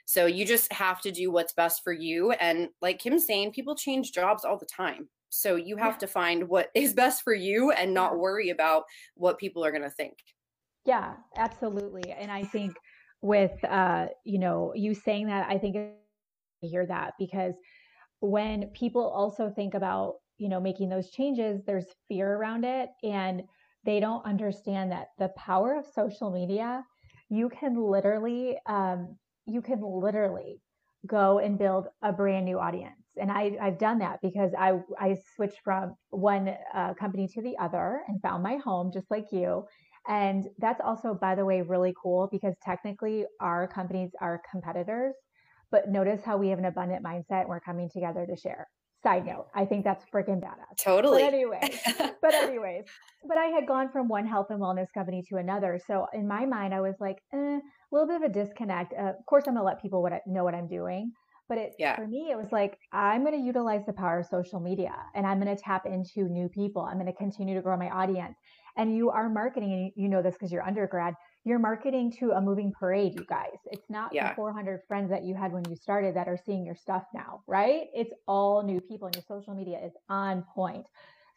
So 0.05 0.27
you 0.27 0.45
just 0.47 0.73
have 0.73 1.01
to 1.03 1.11
do 1.11 1.31
what's 1.31 1.53
best 1.53 1.83
for 1.83 1.93
you. 1.93 2.33
And 2.33 2.69
like 2.81 2.99
Kim's 2.99 3.27
saying, 3.27 3.53
people 3.53 3.75
change 3.75 4.13
jobs 4.13 4.45
all 4.45 4.57
the 4.59 4.67
time. 4.67 5.09
So 5.29 5.57
you 5.57 5.77
have 5.77 5.95
yeah. 5.95 5.99
to 5.99 6.07
find 6.07 6.49
what 6.49 6.71
is 6.75 6.95
best 6.95 7.23
for 7.23 7.35
you 7.35 7.73
and 7.73 7.93
not 7.93 8.19
worry 8.19 8.51
about 8.51 8.85
what 9.15 9.39
people 9.39 9.65
are 9.65 9.71
going 9.71 9.83
to 9.83 9.91
think. 9.91 10.19
Yeah, 10.87 11.15
absolutely. 11.37 12.13
And 12.13 12.31
I 12.31 12.45
think 12.45 12.77
with 13.23 13.63
uh, 13.65 14.09
you 14.25 14.39
know, 14.39 14.73
you 14.75 14.95
saying 14.95 15.27
that, 15.29 15.49
I 15.51 15.59
think 15.59 15.77
I 15.77 15.91
hear 16.67 16.87
that 16.87 17.15
because 17.19 17.55
when 18.21 18.69
people 18.71 19.09
also 19.09 19.51
think 19.51 19.75
about, 19.75 20.17
you 20.39 20.49
know, 20.49 20.61
making 20.61 20.91
those 20.91 21.11
changes, 21.11 21.65
there's 21.67 21.87
fear 22.09 22.35
around 22.35 22.65
it 22.65 22.91
and 23.05 23.43
they 23.85 24.01
don't 24.01 24.25
understand 24.25 24.93
that 24.93 25.09
the 25.19 25.29
power 25.37 25.77
of 25.77 25.87
social 25.87 26.31
media, 26.31 26.85
you 27.31 27.49
can 27.49 27.77
literally 27.77 28.59
um, 28.67 29.17
you 29.47 29.63
can 29.63 29.81
literally 29.83 30.61
go 31.07 31.39
and 31.39 31.59
build 31.59 31.89
a 32.03 32.13
brand 32.13 32.45
new 32.47 32.59
audience. 32.59 33.03
And 33.21 33.31
I, 33.31 33.57
I've 33.63 33.79
done 33.79 33.99
that 34.01 34.21
because 34.23 34.53
I, 34.59 34.81
I 35.01 35.17
switched 35.37 35.61
from 35.65 35.97
one 36.11 36.55
uh, 36.75 36.95
company 36.95 37.29
to 37.35 37.43
the 37.43 37.57
other 37.59 38.03
and 38.09 38.21
found 38.23 38.43
my 38.43 38.57
home 38.57 38.91
just 38.93 39.11
like 39.11 39.27
you. 39.33 39.65
And 40.09 40.47
that's 40.59 40.81
also, 40.85 41.15
by 41.15 41.35
the 41.35 41.45
way, 41.45 41.63
really 41.63 41.95
cool 42.01 42.29
because 42.31 42.55
technically 42.63 43.25
our 43.41 43.67
companies 43.67 44.11
are 44.21 44.41
competitors. 44.51 45.15
But 45.71 45.89
notice 45.89 46.23
how 46.25 46.37
we 46.37 46.49
have 46.49 46.59
an 46.59 46.65
abundant 46.65 47.05
mindset 47.05 47.41
and 47.41 47.49
we're 47.49 47.61
coming 47.61 47.91
together 47.93 48.25
to 48.27 48.37
share. 48.37 48.69
Side 49.03 49.27
note, 49.27 49.47
I 49.55 49.65
think 49.65 49.85
that's 49.85 50.05
freaking 50.13 50.41
badass. 50.41 50.79
Totally. 50.79 51.23
But 51.23 51.35
anyway, 51.35 51.81
but 52.23 52.35
anyways, 52.35 52.85
but 53.29 53.37
I 53.37 53.47
had 53.47 53.67
gone 53.67 53.91
from 53.93 54.09
one 54.09 54.27
health 54.27 54.47
and 54.51 54.61
wellness 54.61 54.87
company 54.95 55.23
to 55.29 55.37
another. 55.37 55.79
So 55.87 56.07
in 56.13 56.27
my 56.27 56.47
mind, 56.47 56.75
I 56.75 56.81
was 56.81 56.95
like, 56.99 57.19
eh, 57.33 57.37
a 57.37 57.61
little 57.93 58.09
bit 58.09 58.17
of 58.17 58.23
a 58.23 58.33
disconnect. 58.33 58.95
Uh, 58.99 59.11
of 59.11 59.27
course, 59.29 59.45
I'm 59.47 59.55
gonna 59.55 59.67
let 59.67 59.83
people 59.83 60.03
what 60.03 60.13
I, 60.13 60.21
know 60.27 60.45
what 60.45 60.55
I'm 60.55 60.67
doing, 60.67 61.13
but 61.49 61.59
it 61.59 61.75
yeah. 61.79 61.95
for 61.95 62.07
me, 62.07 62.31
it 62.31 62.37
was 62.37 62.51
like 62.51 62.79
I'm 62.93 63.23
gonna 63.23 63.37
utilize 63.37 63.83
the 63.87 63.93
power 63.93 64.21
of 64.21 64.27
social 64.27 64.61
media, 64.61 64.95
and 65.15 65.27
I'm 65.27 65.39
gonna 65.39 65.57
tap 65.57 65.87
into 65.87 66.29
new 66.29 66.49
people. 66.49 66.83
I'm 66.83 66.99
gonna 66.99 67.13
continue 67.13 67.55
to 67.55 67.63
grow 67.63 67.77
my 67.77 67.91
audience. 67.91 68.37
And 68.77 68.97
you 68.97 69.11
are 69.11 69.29
marketing, 69.29 69.73
and 69.73 69.93
you 69.97 70.09
know 70.09 70.23
this 70.23 70.35
because 70.35 70.53
you're 70.53 70.67
undergrad 70.67 71.15
you're 71.47 71.61
marketing 71.61 72.11
to 72.11 72.33
a 72.33 72.41
moving 72.41 72.73
parade, 72.73 73.15
you 73.15 73.25
guys. 73.25 73.57
It's 73.67 73.89
not 73.89 74.13
yeah. 74.13 74.31
the 74.31 74.35
400 74.35 74.81
friends 74.89 75.11
that 75.11 75.23
you 75.23 75.37
had 75.37 75.53
when 75.53 75.63
you 75.71 75.77
started 75.77 76.17
that 76.17 76.27
are 76.27 76.37
seeing 76.45 76.67
your 76.67 76.75
stuff 76.75 77.05
now, 77.15 77.43
right? 77.47 77.85
It's 77.95 78.11
all 78.27 78.65
new 78.65 78.81
people, 78.81 79.07
and 79.07 79.15
your 79.15 79.23
social 79.29 79.55
media 79.55 79.79
is 79.79 79.93
on 80.09 80.43
point. 80.53 80.87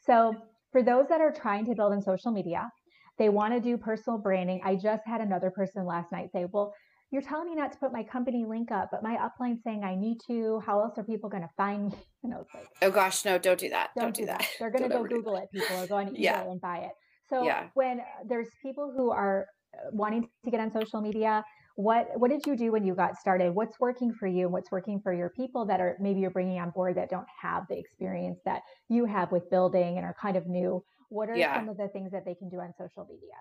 So, 0.03 0.33
for 0.71 0.81
those 0.81 1.07
that 1.09 1.21
are 1.21 1.31
trying 1.31 1.67
to 1.67 1.75
build 1.75 1.93
in 1.93 2.01
social 2.01 2.31
media, 2.31 2.71
they 3.19 3.29
want 3.29 3.53
to 3.53 3.59
do 3.59 3.77
personal 3.77 4.17
branding. 4.17 4.61
I 4.65 4.75
just 4.75 5.03
had 5.05 5.21
another 5.21 5.51
person 5.51 5.85
last 5.85 6.11
night 6.11 6.31
say, 6.31 6.45
Well, 6.51 6.73
you're 7.11 7.21
telling 7.21 7.47
me 7.47 7.55
not 7.55 7.71
to 7.73 7.77
put 7.77 7.93
my 7.93 8.01
company 8.01 8.45
link 8.49 8.71
up, 8.71 8.89
but 8.91 9.03
my 9.03 9.15
upline 9.17 9.61
saying 9.63 9.83
I 9.83 9.93
need 9.93 10.17
to. 10.25 10.59
How 10.65 10.81
else 10.81 10.97
are 10.97 11.03
people 11.03 11.29
going 11.29 11.43
to 11.43 11.53
find 11.55 11.89
me? 11.89 11.93
You 12.21 12.31
know, 12.31 12.45
like, 12.53 12.67
oh 12.81 12.91
gosh, 12.91 13.23
no, 13.23 13.37
don't 13.37 13.57
do 13.57 13.69
that. 13.69 13.91
Don't, 13.95 14.07
don't 14.07 14.13
do 14.13 14.25
that. 14.25 14.39
that. 14.39 14.49
They're 14.59 14.71
going 14.77 14.83
to 14.83 14.89
go 14.89 15.05
Google 15.05 15.37
it. 15.37 15.45
People 15.53 15.77
are 15.77 15.87
going 15.87 16.07
to 16.07 16.13
eBay 16.15 16.19
yeah. 16.19 16.43
and 16.43 16.59
buy 16.59 16.79
it. 16.79 16.91
So 17.29 17.43
yeah. 17.43 17.67
when 17.73 17.99
uh, 17.99 18.03
there's 18.25 18.47
people 18.61 18.91
who 18.95 19.11
are 19.11 19.47
uh, 19.73 19.89
wanting 19.91 20.29
to 20.45 20.51
get 20.51 20.59
on 20.59 20.71
social 20.71 21.01
media 21.01 21.43
what 21.79 22.09
what 22.15 22.29
did 22.29 22.45
you 22.45 22.57
do 22.57 22.73
when 22.73 22.83
you 22.83 22.93
got 22.93 23.15
started 23.15 23.55
what's 23.55 23.79
working 23.79 24.13
for 24.13 24.27
you 24.27 24.49
what's 24.49 24.69
working 24.69 24.99
for 24.99 25.13
your 25.13 25.29
people 25.29 25.65
that 25.65 25.79
are 25.79 25.95
maybe 25.97 26.19
you're 26.19 26.29
bringing 26.29 26.59
on 26.59 26.71
board 26.71 26.93
that 26.97 27.09
don't 27.09 27.27
have 27.41 27.65
the 27.69 27.77
experience 27.77 28.37
that 28.43 28.63
you 28.89 29.05
have 29.05 29.31
with 29.31 29.49
building 29.49 29.95
and 29.95 30.05
are 30.05 30.15
kind 30.21 30.35
of 30.35 30.45
new 30.45 30.83
what 31.07 31.29
are 31.29 31.37
yeah. 31.37 31.55
some 31.55 31.69
of 31.69 31.77
the 31.77 31.87
things 31.87 32.11
that 32.11 32.25
they 32.25 32.35
can 32.35 32.49
do 32.49 32.59
on 32.59 32.73
social 32.77 33.07
media 33.09 33.31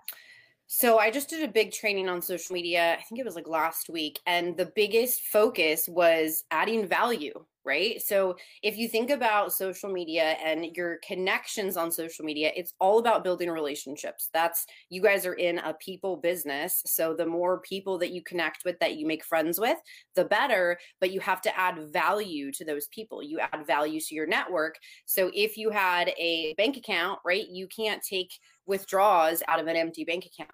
so 0.71 0.99
I 0.99 1.09
just 1.09 1.29
did 1.29 1.43
a 1.43 1.51
big 1.51 1.71
training 1.71 2.07
on 2.07 2.21
social 2.21 2.53
media. 2.53 2.93
I 2.93 3.01
think 3.01 3.19
it 3.19 3.25
was 3.25 3.33
like 3.33 3.47
last 3.47 3.89
week. 3.89 4.19
And 4.27 4.55
the 4.55 4.67
biggest 4.67 5.23
focus 5.23 5.89
was 5.89 6.43
adding 6.51 6.85
value, 6.85 7.43
right? 7.65 8.01
So 8.01 8.35
if 8.63 8.77
you 8.77 8.87
think 8.87 9.09
about 9.09 9.53
social 9.53 9.89
media 9.91 10.37
and 10.43 10.65
your 10.75 10.97
connections 11.05 11.77
on 11.77 11.91
social 11.91 12.25
media, 12.25 12.51
it's 12.55 12.73
all 12.79 12.99
about 12.99 13.23
building 13.23 13.49
relationships. 13.49 14.29
That's 14.33 14.65
you 14.89 15.01
guys 15.01 15.25
are 15.25 15.33
in 15.33 15.59
a 15.59 15.73
people 15.75 16.17
business. 16.17 16.81
So 16.85 17.13
the 17.13 17.25
more 17.25 17.59
people 17.61 17.97
that 17.99 18.11
you 18.11 18.23
connect 18.23 18.63
with, 18.65 18.79
that 18.79 18.95
you 18.95 19.05
make 19.05 19.25
friends 19.25 19.59
with, 19.59 19.77
the 20.15 20.25
better. 20.25 20.79
But 20.99 21.11
you 21.11 21.19
have 21.19 21.41
to 21.41 21.59
add 21.59 21.91
value 21.91 22.51
to 22.53 22.65
those 22.65 22.87
people. 22.87 23.21
You 23.21 23.39
add 23.39 23.67
value 23.67 23.99
to 23.99 24.15
your 24.15 24.27
network. 24.27 24.77
So 25.05 25.29
if 25.33 25.57
you 25.57 25.69
had 25.69 26.09
a 26.17 26.53
bank 26.57 26.77
account, 26.77 27.19
right, 27.25 27.47
you 27.47 27.67
can't 27.67 28.01
take 28.01 28.31
withdraws 28.65 29.43
out 29.47 29.59
of 29.59 29.67
an 29.67 29.75
empty 29.75 30.05
bank 30.05 30.25
account. 30.25 30.51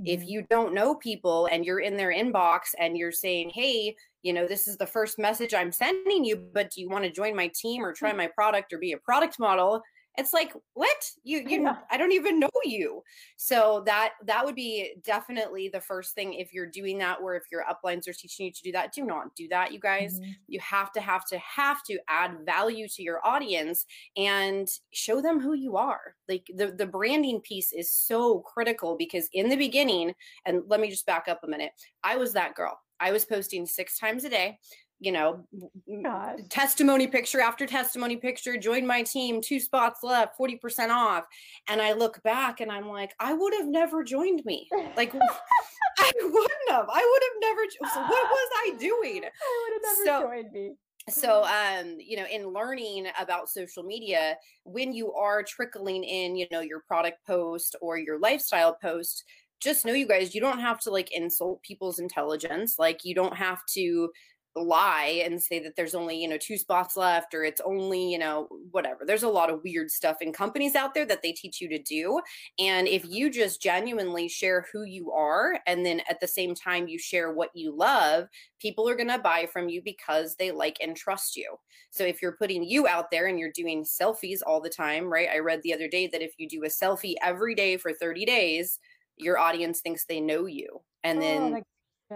Mm-hmm. 0.00 0.06
If 0.06 0.28
you 0.28 0.44
don't 0.48 0.74
know 0.74 0.94
people 0.94 1.48
and 1.50 1.64
you're 1.64 1.80
in 1.80 1.96
their 1.96 2.12
inbox 2.12 2.68
and 2.78 2.96
you're 2.96 3.12
saying, 3.12 3.50
hey, 3.54 3.96
you 4.28 4.34
know, 4.34 4.46
this 4.46 4.68
is 4.68 4.76
the 4.76 4.86
first 4.86 5.18
message 5.18 5.54
I'm 5.54 5.72
sending 5.72 6.22
you, 6.22 6.36
but 6.52 6.70
do 6.70 6.82
you 6.82 6.90
want 6.90 7.04
to 7.04 7.10
join 7.10 7.34
my 7.34 7.50
team 7.54 7.82
or 7.82 7.94
try 7.94 8.10
mm-hmm. 8.10 8.18
my 8.18 8.26
product 8.26 8.74
or 8.74 8.78
be 8.78 8.92
a 8.92 8.98
product 8.98 9.38
model? 9.38 9.82
it's 10.18 10.32
like 10.32 10.52
what 10.74 11.10
you 11.22 11.44
you 11.46 11.62
yeah. 11.62 11.76
i 11.90 11.96
don't 11.96 12.12
even 12.12 12.40
know 12.40 12.50
you 12.64 13.02
so 13.36 13.82
that 13.86 14.14
that 14.24 14.44
would 14.44 14.56
be 14.56 14.94
definitely 15.04 15.68
the 15.68 15.80
first 15.80 16.12
thing 16.14 16.34
if 16.34 16.52
you're 16.52 16.66
doing 16.66 16.98
that 16.98 17.18
or 17.22 17.36
if 17.36 17.44
your 17.52 17.64
uplines 17.64 18.08
are 18.08 18.12
teaching 18.12 18.46
you 18.46 18.52
to 18.52 18.62
do 18.62 18.72
that 18.72 18.92
do 18.92 19.04
not 19.04 19.34
do 19.36 19.46
that 19.48 19.72
you 19.72 19.78
guys 19.78 20.18
mm-hmm. 20.18 20.32
you 20.48 20.58
have 20.60 20.90
to 20.92 21.00
have 21.00 21.24
to 21.24 21.38
have 21.38 21.82
to 21.84 21.98
add 22.08 22.32
value 22.44 22.88
to 22.88 23.02
your 23.02 23.24
audience 23.24 23.86
and 24.16 24.68
show 24.92 25.22
them 25.22 25.40
who 25.40 25.54
you 25.54 25.76
are 25.76 26.16
like 26.28 26.44
the 26.56 26.72
the 26.72 26.86
branding 26.86 27.40
piece 27.40 27.72
is 27.72 27.90
so 27.90 28.40
critical 28.40 28.96
because 28.96 29.28
in 29.32 29.48
the 29.48 29.56
beginning 29.56 30.12
and 30.44 30.62
let 30.66 30.80
me 30.80 30.90
just 30.90 31.06
back 31.06 31.28
up 31.28 31.40
a 31.44 31.48
minute 31.48 31.70
i 32.02 32.16
was 32.16 32.32
that 32.32 32.56
girl 32.56 32.78
I 33.00 33.12
was 33.12 33.24
posting 33.24 33.66
six 33.66 33.98
times 33.98 34.24
a 34.24 34.30
day 34.30 34.58
you 35.00 35.12
know, 35.12 35.44
testimony 36.48 37.06
picture 37.06 37.40
after 37.40 37.66
testimony 37.66 38.16
picture, 38.16 38.56
join 38.56 38.84
my 38.86 39.02
team, 39.02 39.40
two 39.40 39.60
spots 39.60 40.00
left, 40.02 40.36
40% 40.38 40.90
off. 40.90 41.24
And 41.68 41.80
I 41.80 41.92
look 41.92 42.20
back 42.24 42.60
and 42.60 42.70
I'm 42.70 42.88
like, 42.88 43.14
I 43.20 43.32
would 43.32 43.54
have 43.58 43.68
never 43.68 44.02
joined 44.02 44.44
me. 44.44 44.68
Like, 44.96 45.14
I 45.98 46.12
wouldn't 46.20 46.70
have. 46.70 46.86
I 46.92 47.12
would 47.12 47.22
have 47.22 47.40
never. 47.40 47.62
So 47.94 48.00
what 48.00 48.28
was 48.28 48.48
I 48.64 48.76
doing? 48.78 49.22
I 49.24 49.68
would 49.68 49.72
have 49.72 49.82
never 49.84 50.04
so, 50.04 50.22
joined 50.22 50.52
me. 50.52 50.72
So, 51.08 51.44
um, 51.44 51.96
you 51.98 52.16
know, 52.16 52.26
in 52.26 52.52
learning 52.52 53.06
about 53.18 53.48
social 53.48 53.82
media, 53.82 54.36
when 54.64 54.92
you 54.92 55.12
are 55.14 55.42
trickling 55.42 56.04
in, 56.04 56.36
you 56.36 56.46
know, 56.50 56.60
your 56.60 56.80
product 56.80 57.18
post 57.26 57.76
or 57.80 57.98
your 57.98 58.18
lifestyle 58.18 58.76
post, 58.82 59.24
just 59.60 59.84
know 59.84 59.92
you 59.92 60.06
guys, 60.06 60.34
you 60.34 60.40
don't 60.40 60.60
have 60.60 60.78
to 60.80 60.90
like 60.90 61.10
insult 61.12 61.62
people's 61.62 61.98
intelligence. 61.98 62.78
Like, 62.78 63.04
you 63.04 63.14
don't 63.14 63.36
have 63.36 63.64
to 63.74 64.10
lie 64.58 65.22
and 65.24 65.40
say 65.42 65.58
that 65.60 65.76
there's 65.76 65.94
only 65.94 66.20
you 66.20 66.28
know 66.28 66.38
two 66.38 66.56
spots 66.56 66.96
left 66.96 67.34
or 67.34 67.44
it's 67.44 67.60
only 67.64 68.10
you 68.10 68.18
know 68.18 68.48
whatever 68.70 69.04
there's 69.06 69.22
a 69.22 69.28
lot 69.28 69.50
of 69.50 69.62
weird 69.62 69.90
stuff 69.90 70.16
in 70.20 70.32
companies 70.32 70.74
out 70.74 70.94
there 70.94 71.06
that 71.06 71.22
they 71.22 71.32
teach 71.32 71.60
you 71.60 71.68
to 71.68 71.78
do 71.78 72.20
and 72.58 72.88
if 72.88 73.04
you 73.08 73.30
just 73.30 73.62
genuinely 73.62 74.28
share 74.28 74.66
who 74.72 74.82
you 74.84 75.12
are 75.12 75.60
and 75.66 75.84
then 75.84 76.00
at 76.08 76.20
the 76.20 76.26
same 76.26 76.54
time 76.54 76.88
you 76.88 76.98
share 76.98 77.32
what 77.32 77.50
you 77.54 77.74
love 77.76 78.26
people 78.60 78.88
are 78.88 78.96
going 78.96 79.08
to 79.08 79.18
buy 79.18 79.46
from 79.52 79.68
you 79.68 79.80
because 79.84 80.34
they 80.36 80.50
like 80.50 80.78
and 80.80 80.96
trust 80.96 81.36
you 81.36 81.56
so 81.90 82.04
if 82.04 82.20
you're 82.20 82.36
putting 82.36 82.64
you 82.64 82.86
out 82.86 83.10
there 83.10 83.26
and 83.26 83.38
you're 83.38 83.52
doing 83.52 83.84
selfies 83.84 84.40
all 84.46 84.60
the 84.60 84.68
time 84.68 85.06
right 85.06 85.28
i 85.32 85.38
read 85.38 85.62
the 85.62 85.74
other 85.74 85.88
day 85.88 86.06
that 86.06 86.22
if 86.22 86.32
you 86.38 86.48
do 86.48 86.64
a 86.64 86.68
selfie 86.68 87.14
every 87.22 87.54
day 87.54 87.76
for 87.76 87.92
30 87.92 88.24
days 88.24 88.78
your 89.18 89.38
audience 89.38 89.80
thinks 89.80 90.04
they 90.04 90.20
know 90.20 90.46
you 90.46 90.80
and 91.04 91.18
oh, 91.18 91.20
then 91.20 91.62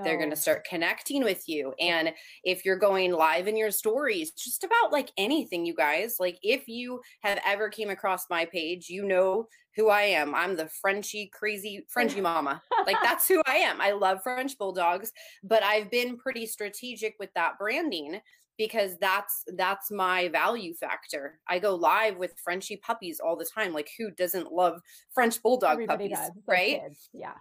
they're 0.02 0.16
going 0.16 0.30
to 0.30 0.36
start 0.36 0.64
connecting 0.64 1.22
with 1.22 1.46
you. 1.48 1.74
And 1.78 2.12
if 2.44 2.64
you're 2.64 2.76
going 2.76 3.12
live 3.12 3.46
in 3.46 3.56
your 3.56 3.70
stories, 3.70 4.32
just 4.32 4.64
about 4.64 4.90
like 4.90 5.10
anything, 5.18 5.66
you 5.66 5.74
guys, 5.74 6.16
like 6.18 6.38
if 6.42 6.66
you 6.66 7.00
have 7.22 7.38
ever 7.46 7.68
came 7.68 7.90
across 7.90 8.30
my 8.30 8.46
page, 8.46 8.88
you 8.88 9.04
know 9.04 9.48
who 9.76 9.88
I 9.88 10.02
am. 10.02 10.34
I'm 10.34 10.56
the 10.56 10.68
Frenchy 10.80 11.30
crazy 11.32 11.86
Frenchy 11.88 12.20
mama. 12.22 12.62
like 12.86 12.96
that's 13.02 13.28
who 13.28 13.42
I 13.46 13.56
am. 13.56 13.80
I 13.80 13.92
love 13.92 14.22
French 14.22 14.56
bulldogs, 14.56 15.12
but 15.42 15.62
I've 15.62 15.90
been 15.90 16.16
pretty 16.16 16.46
strategic 16.46 17.14
with 17.18 17.30
that 17.34 17.58
branding 17.58 18.20
because 18.58 18.96
that's 19.00 19.44
that's 19.56 19.90
my 19.90 20.28
value 20.28 20.74
factor. 20.74 21.38
I 21.48 21.58
go 21.58 21.74
live 21.74 22.16
with 22.16 22.34
Frenchy 22.42 22.76
puppies 22.76 23.20
all 23.20 23.36
the 23.36 23.48
time. 23.54 23.72
Like 23.72 23.90
who 23.98 24.10
doesn't 24.10 24.52
love 24.52 24.80
French 25.14 25.42
bulldog 25.42 25.72
Everybody 25.72 26.08
puppies, 26.10 26.28
does. 26.28 26.42
right? 26.46 26.80
Yeah 27.12 27.34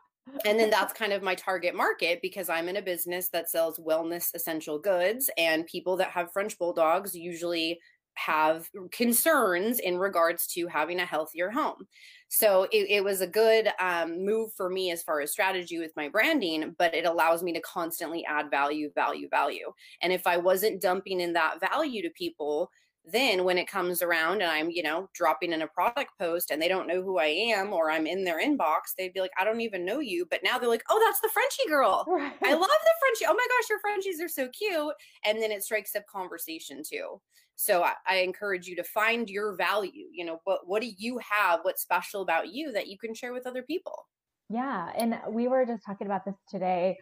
and 0.46 0.60
then 0.60 0.70
that's 0.70 0.94
kind 0.98 1.14
of 1.14 1.24
my 1.24 1.36
target 1.36 1.76
market 1.76 2.20
because 2.22 2.50
I'm 2.50 2.70
in 2.70 2.78
a 2.78 2.82
business 2.82 3.30
that 3.30 3.50
sells 3.50 3.80
wellness 3.80 4.34
essential 4.34 4.80
goods 4.80 5.30
and 5.38 5.66
people 5.66 5.98
that 5.98 6.12
have 6.12 6.32
French 6.32 6.58
bulldogs 6.58 7.16
usually 7.16 7.80
have 8.16 8.70
concerns 8.92 9.80
in 9.80 9.98
regards 9.98 10.48
to 10.48 10.68
having 10.68 11.00
a 11.00 11.06
healthier 11.06 11.50
home. 11.50 11.88
So 12.28 12.64
it, 12.72 12.88
it 12.90 13.04
was 13.04 13.22
a 13.22 13.28
good 13.28 13.70
um, 13.80 14.26
move 14.26 14.52
for 14.56 14.70
me 14.70 14.92
as 14.92 15.04
far 15.04 15.22
as 15.22 15.32
strategy 15.32 15.80
with 15.80 15.92
my 15.96 16.08
branding, 16.08 16.76
but 16.78 16.94
it 16.94 17.06
allows 17.06 17.44
me 17.44 17.52
to 17.54 17.62
constantly 17.62 18.26
add 18.26 18.50
value, 18.50 18.92
value, 18.96 19.28
value. 19.30 19.72
And 20.02 20.14
if 20.14 20.26
I 20.28 20.38
wasn't 20.38 20.82
dumping 20.82 21.20
in 21.20 21.34
that 21.34 21.60
value 21.60 22.02
to 22.04 22.10
people, 22.12 22.70
then 23.04 23.44
when 23.44 23.58
it 23.58 23.68
comes 23.68 24.02
around 24.02 24.42
and 24.42 24.52
I'm, 24.52 24.70
you 24.70 24.84
know, 24.84 25.10
dropping 25.14 25.54
in 25.54 25.64
a 25.64 25.68
product 25.68 26.12
post 26.20 26.52
and 26.52 26.62
they 26.62 26.68
don't 26.68 26.88
know 26.88 27.02
who 27.02 27.18
I 27.18 27.26
am 27.26 27.74
or 27.74 27.90
I'm 27.90 28.06
in 28.06 28.24
their 28.24 28.40
inbox, 28.40 28.94
they'd 28.98 29.14
be 29.14 29.22
like, 29.22 29.32
I 29.40 29.44
don't 29.44 29.62
even 29.62 29.86
know 29.86 30.00
you. 30.00 30.28
But 30.30 30.42
now 30.44 30.60
they're 30.60 30.70
like, 30.70 30.84
oh, 30.90 31.02
that's 31.04 31.20
the 31.20 31.30
Frenchie 31.30 31.68
girl. 31.68 32.06
Right. 32.08 32.34
I 32.44 32.54
love 32.54 32.62
the 32.62 32.68
Frenchie. 33.00 33.26
Oh 33.28 33.34
my 33.34 33.48
gosh, 33.50 33.70
your 33.70 33.80
Frenchies 33.80 34.22
are 34.22 34.30
so 34.30 34.50
cute. 34.50 34.94
And 35.26 35.42
then 35.42 35.52
it 35.52 35.64
strikes 35.64 35.96
up 35.96 36.06
conversation 36.06 36.84
too. 36.88 37.20
So 37.56 37.84
I, 37.84 37.94
I 38.08 38.16
encourage 38.18 38.68
you 38.68 38.76
to 38.76 38.84
find 38.84 39.30
your 39.30 39.56
value. 39.56 40.08
You 40.12 40.26
know, 40.26 40.40
what 40.44 40.62
what 40.66 40.82
do 40.82 40.90
you 40.98 41.20
have? 41.20 41.60
What's 41.64 41.82
special 41.82 42.22
about 42.22 42.54
you 42.54 42.72
that 42.72 42.88
you 42.88 42.98
can 42.98 43.14
share 43.14 43.34
with 43.34 43.48
other 43.48 43.64
people? 43.64 44.08
Yeah. 44.50 44.92
And 44.98 45.20
we 45.30 45.48
were 45.48 45.66
just 45.66 45.84
talking 45.86 46.08
about 46.08 46.26
this 46.26 46.36
today 46.50 46.98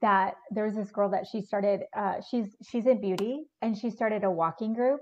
that 0.00 0.34
there's 0.50 0.74
this 0.74 0.90
girl 0.90 1.08
that 1.10 1.26
she 1.30 1.40
started 1.40 1.82
uh, 1.96 2.14
she's 2.28 2.56
she's 2.68 2.86
in 2.86 3.00
beauty 3.00 3.44
and 3.62 3.76
she 3.76 3.90
started 3.90 4.24
a 4.24 4.30
walking 4.30 4.74
group 4.74 5.00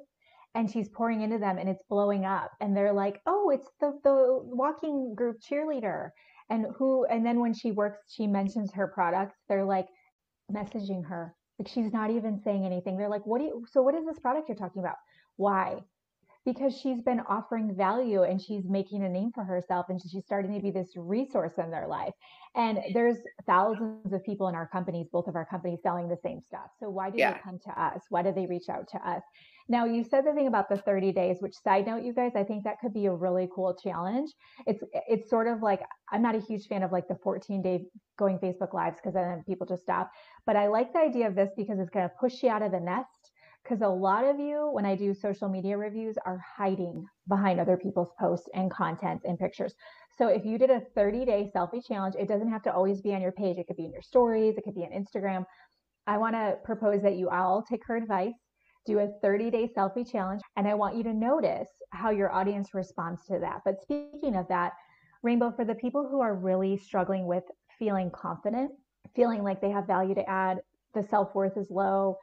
and 0.54 0.70
she's 0.70 0.88
pouring 0.88 1.22
into 1.22 1.38
them 1.38 1.58
and 1.58 1.68
it's 1.68 1.82
blowing 1.88 2.24
up 2.24 2.50
and 2.60 2.76
they're 2.76 2.92
like 2.92 3.20
oh 3.26 3.50
it's 3.50 3.68
the 3.80 3.98
the 4.04 4.38
walking 4.42 5.14
group 5.14 5.36
cheerleader. 5.40 6.10
And 6.48 6.66
who 6.76 7.04
and 7.06 7.24
then 7.24 7.40
when 7.40 7.54
she 7.54 7.70
works 7.72 7.98
she 8.08 8.26
mentions 8.26 8.72
her 8.74 8.88
products 8.88 9.36
they're 9.48 9.64
like 9.64 9.86
messaging 10.52 11.06
her. 11.08 11.34
Like 11.58 11.68
she's 11.68 11.92
not 11.92 12.10
even 12.10 12.40
saying 12.42 12.64
anything. 12.66 12.96
They're 12.96 13.08
like 13.08 13.26
what 13.26 13.38
do 13.38 13.44
you 13.44 13.66
so 13.70 13.82
what 13.82 13.94
is 13.94 14.04
this 14.04 14.18
product 14.18 14.48
you're 14.48 14.56
talking 14.58 14.80
about? 14.80 14.96
Why 15.36 15.80
because 16.46 16.74
she's 16.76 17.02
been 17.02 17.20
offering 17.28 17.74
value 17.76 18.22
and 18.22 18.40
she's 18.40 18.64
making 18.68 19.04
a 19.04 19.08
name 19.08 19.30
for 19.34 19.44
herself 19.44 19.86
and 19.88 20.00
she's 20.00 20.24
starting 20.24 20.54
to 20.54 20.60
be 20.60 20.70
this 20.70 20.92
resource 20.96 21.52
in 21.58 21.70
their 21.70 21.86
life. 21.86 22.14
And 22.56 22.78
there's 22.94 23.18
thousands 23.46 24.12
of 24.12 24.24
people 24.24 24.48
in 24.48 24.54
our 24.54 24.66
companies, 24.66 25.06
both 25.12 25.28
of 25.28 25.36
our 25.36 25.44
companies 25.44 25.80
selling 25.82 26.08
the 26.08 26.16
same 26.22 26.40
stuff. 26.40 26.70
So 26.80 26.88
why 26.88 27.10
do 27.10 27.18
yeah. 27.18 27.34
they 27.34 27.40
come 27.40 27.58
to 27.64 27.80
us? 27.80 28.02
Why 28.08 28.22
do 28.22 28.32
they 28.32 28.46
reach 28.46 28.68
out 28.68 28.88
to 28.88 29.08
us? 29.08 29.22
Now 29.68 29.84
you 29.84 30.02
said 30.02 30.26
the 30.26 30.32
thing 30.32 30.48
about 30.48 30.68
the 30.68 30.78
30 30.78 31.12
days, 31.12 31.36
which 31.40 31.54
side 31.54 31.86
note, 31.86 32.02
you 32.02 32.12
guys, 32.12 32.32
I 32.34 32.42
think 32.42 32.64
that 32.64 32.80
could 32.80 32.92
be 32.92 33.06
a 33.06 33.12
really 33.12 33.48
cool 33.54 33.72
challenge. 33.80 34.30
It's 34.66 34.82
it's 35.08 35.30
sort 35.30 35.46
of 35.46 35.62
like 35.62 35.80
I'm 36.10 36.22
not 36.22 36.34
a 36.34 36.40
huge 36.40 36.66
fan 36.66 36.82
of 36.82 36.90
like 36.90 37.06
the 37.06 37.18
14 37.22 37.62
day 37.62 37.84
going 38.18 38.38
Facebook 38.38 38.74
lives 38.74 38.96
because 38.96 39.14
then 39.14 39.44
people 39.46 39.68
just 39.68 39.82
stop. 39.82 40.10
But 40.44 40.56
I 40.56 40.66
like 40.66 40.92
the 40.92 40.98
idea 40.98 41.28
of 41.28 41.36
this 41.36 41.50
because 41.56 41.78
it's 41.78 41.90
going 41.90 42.08
to 42.08 42.14
push 42.18 42.42
you 42.42 42.48
out 42.48 42.62
of 42.62 42.72
the 42.72 42.80
nest 42.80 43.29
because 43.70 43.82
a 43.82 43.88
lot 43.88 44.24
of 44.24 44.40
you, 44.40 44.68
when 44.72 44.84
I 44.84 44.96
do 44.96 45.14
social 45.14 45.48
media 45.48 45.76
reviews, 45.76 46.16
are 46.26 46.42
hiding 46.56 47.06
behind 47.28 47.60
other 47.60 47.76
people's 47.76 48.10
posts 48.18 48.48
and 48.52 48.68
content 48.68 49.20
and 49.24 49.38
pictures. 49.38 49.74
So 50.18 50.26
if 50.26 50.44
you 50.44 50.58
did 50.58 50.70
a 50.70 50.80
30 50.96 51.24
day 51.24 51.52
selfie 51.54 51.86
challenge, 51.86 52.16
it 52.18 52.26
doesn't 52.26 52.50
have 52.50 52.62
to 52.62 52.72
always 52.72 53.00
be 53.00 53.14
on 53.14 53.22
your 53.22 53.30
page. 53.30 53.58
It 53.58 53.68
could 53.68 53.76
be 53.76 53.84
in 53.84 53.92
your 53.92 54.02
stories, 54.02 54.56
it 54.56 54.64
could 54.64 54.74
be 54.74 54.82
on 54.82 54.90
Instagram. 54.90 55.44
I 56.08 56.18
want 56.18 56.34
to 56.34 56.56
propose 56.64 57.00
that 57.02 57.14
you 57.14 57.28
all 57.28 57.62
take 57.62 57.86
her 57.86 57.96
advice, 57.96 58.34
do 58.86 58.98
a 58.98 59.08
30 59.22 59.52
day 59.52 59.70
selfie 59.76 60.10
challenge, 60.10 60.42
and 60.56 60.66
I 60.66 60.74
want 60.74 60.96
you 60.96 61.04
to 61.04 61.14
notice 61.14 61.68
how 61.92 62.10
your 62.10 62.32
audience 62.32 62.74
responds 62.74 63.24
to 63.26 63.38
that. 63.38 63.60
But 63.64 63.80
speaking 63.82 64.34
of 64.34 64.48
that, 64.48 64.72
Rainbow, 65.22 65.52
for 65.54 65.64
the 65.64 65.76
people 65.76 66.08
who 66.10 66.20
are 66.20 66.34
really 66.34 66.76
struggling 66.76 67.24
with 67.24 67.44
feeling 67.78 68.10
confident, 68.10 68.72
feeling 69.14 69.44
like 69.44 69.60
they 69.60 69.70
have 69.70 69.86
value 69.86 70.16
to 70.16 70.28
add, 70.28 70.58
the 70.92 71.04
self 71.04 71.36
worth 71.36 71.56
is 71.56 71.70
low, 71.70 72.16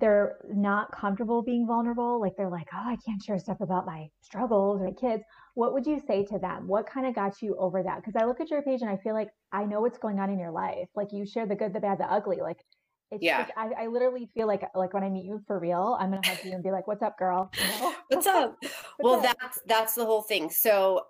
they're 0.00 0.38
not 0.52 0.90
comfortable 0.92 1.42
being 1.42 1.66
vulnerable. 1.66 2.20
Like 2.20 2.32
they're 2.36 2.50
like, 2.50 2.68
oh, 2.72 2.84
I 2.84 2.96
can't 3.04 3.22
share 3.22 3.38
stuff 3.38 3.60
about 3.60 3.86
my 3.86 4.08
struggles 4.22 4.80
or 4.80 4.86
my 4.86 4.92
kids. 4.92 5.22
What 5.54 5.74
would 5.74 5.86
you 5.86 6.00
say 6.06 6.24
to 6.26 6.38
them? 6.38 6.66
What 6.66 6.88
kind 6.88 7.06
of 7.06 7.14
got 7.14 7.42
you 7.42 7.56
over 7.58 7.82
that? 7.82 7.96
Because 7.96 8.20
I 8.20 8.24
look 8.24 8.40
at 8.40 8.50
your 8.50 8.62
page 8.62 8.80
and 8.80 8.90
I 8.90 8.96
feel 8.96 9.14
like 9.14 9.28
I 9.52 9.64
know 9.64 9.80
what's 9.80 9.98
going 9.98 10.18
on 10.18 10.30
in 10.30 10.38
your 10.38 10.52
life. 10.52 10.88
Like 10.94 11.12
you 11.12 11.26
share 11.26 11.46
the 11.46 11.54
good, 11.54 11.72
the 11.72 11.80
bad, 11.80 11.98
the 11.98 12.10
ugly. 12.10 12.38
Like 12.40 12.64
it's 13.10 13.22
yeah. 13.22 13.42
Just, 13.42 13.52
I, 13.56 13.84
I 13.84 13.86
literally 13.88 14.30
feel 14.34 14.46
like 14.46 14.62
like 14.74 14.94
when 14.94 15.02
I 15.02 15.10
meet 15.10 15.24
you 15.24 15.42
for 15.46 15.58
real, 15.58 15.96
I'm 16.00 16.10
gonna 16.10 16.26
hug 16.26 16.44
you 16.44 16.52
and 16.52 16.62
be 16.62 16.70
like, 16.70 16.86
"What's 16.86 17.02
up, 17.02 17.18
girl?" 17.18 17.50
You 17.60 17.68
know? 17.68 17.94
What's 18.08 18.26
up? 18.26 18.56
What's 18.60 18.74
well, 19.00 19.14
up? 19.14 19.36
that's 19.40 19.60
that's 19.66 19.94
the 19.94 20.06
whole 20.06 20.22
thing. 20.22 20.48
So 20.50 21.02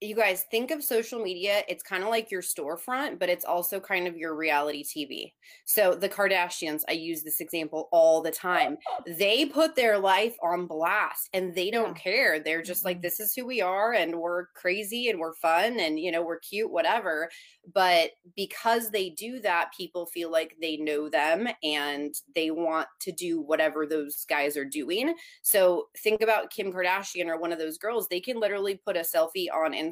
you 0.00 0.14
guys 0.14 0.44
think 0.50 0.70
of 0.70 0.82
social 0.82 1.22
media 1.22 1.62
it's 1.68 1.82
kind 1.82 2.02
of 2.02 2.10
like 2.10 2.30
your 2.30 2.42
storefront 2.42 3.18
but 3.18 3.28
it's 3.28 3.44
also 3.44 3.80
kind 3.80 4.06
of 4.06 4.16
your 4.16 4.34
reality 4.34 4.84
tv 4.84 5.32
so 5.64 5.94
the 5.94 6.08
kardashians 6.08 6.82
i 6.88 6.92
use 6.92 7.22
this 7.22 7.40
example 7.40 7.88
all 7.92 8.22
the 8.22 8.30
time. 8.30 8.76
They 9.06 9.46
put 9.46 9.76
their 9.76 9.98
life 9.98 10.36
on 10.42 10.66
blast 10.66 11.28
and 11.32 11.54
they 11.54 11.70
don't 11.70 11.96
care. 11.96 12.40
They're 12.40 12.62
just 12.62 12.84
like 12.84 12.98
mm-hmm. 12.98 13.02
this 13.02 13.20
is 13.20 13.34
who 13.34 13.46
we 13.46 13.60
are 13.60 13.92
and 13.92 14.16
we're 14.16 14.46
crazy 14.48 15.08
and 15.08 15.18
we're 15.18 15.34
fun 15.34 15.78
and 15.78 15.98
you 15.98 16.10
know 16.10 16.22
we're 16.22 16.40
cute 16.40 16.70
whatever. 16.70 17.28
But 17.72 18.10
because 18.36 18.90
they 18.90 19.10
do 19.10 19.40
that 19.40 19.72
people 19.76 20.06
feel 20.06 20.30
like 20.30 20.56
they 20.60 20.76
know 20.76 21.08
them 21.08 21.48
and 21.62 22.14
they 22.34 22.50
want 22.50 22.88
to 23.00 23.12
do 23.12 23.40
whatever 23.40 23.86
those 23.86 24.24
guys 24.28 24.56
are 24.56 24.64
doing. 24.64 25.14
So 25.42 25.88
think 25.98 26.22
about 26.22 26.50
kim 26.50 26.72
kardashian 26.72 27.26
or 27.26 27.38
one 27.38 27.52
of 27.52 27.58
those 27.58 27.78
girls 27.78 28.08
they 28.08 28.20
can 28.20 28.40
literally 28.40 28.80
put 28.84 28.96
a 28.96 29.00
selfie 29.00 29.46
on 29.52 29.72
Instagram 29.72 29.86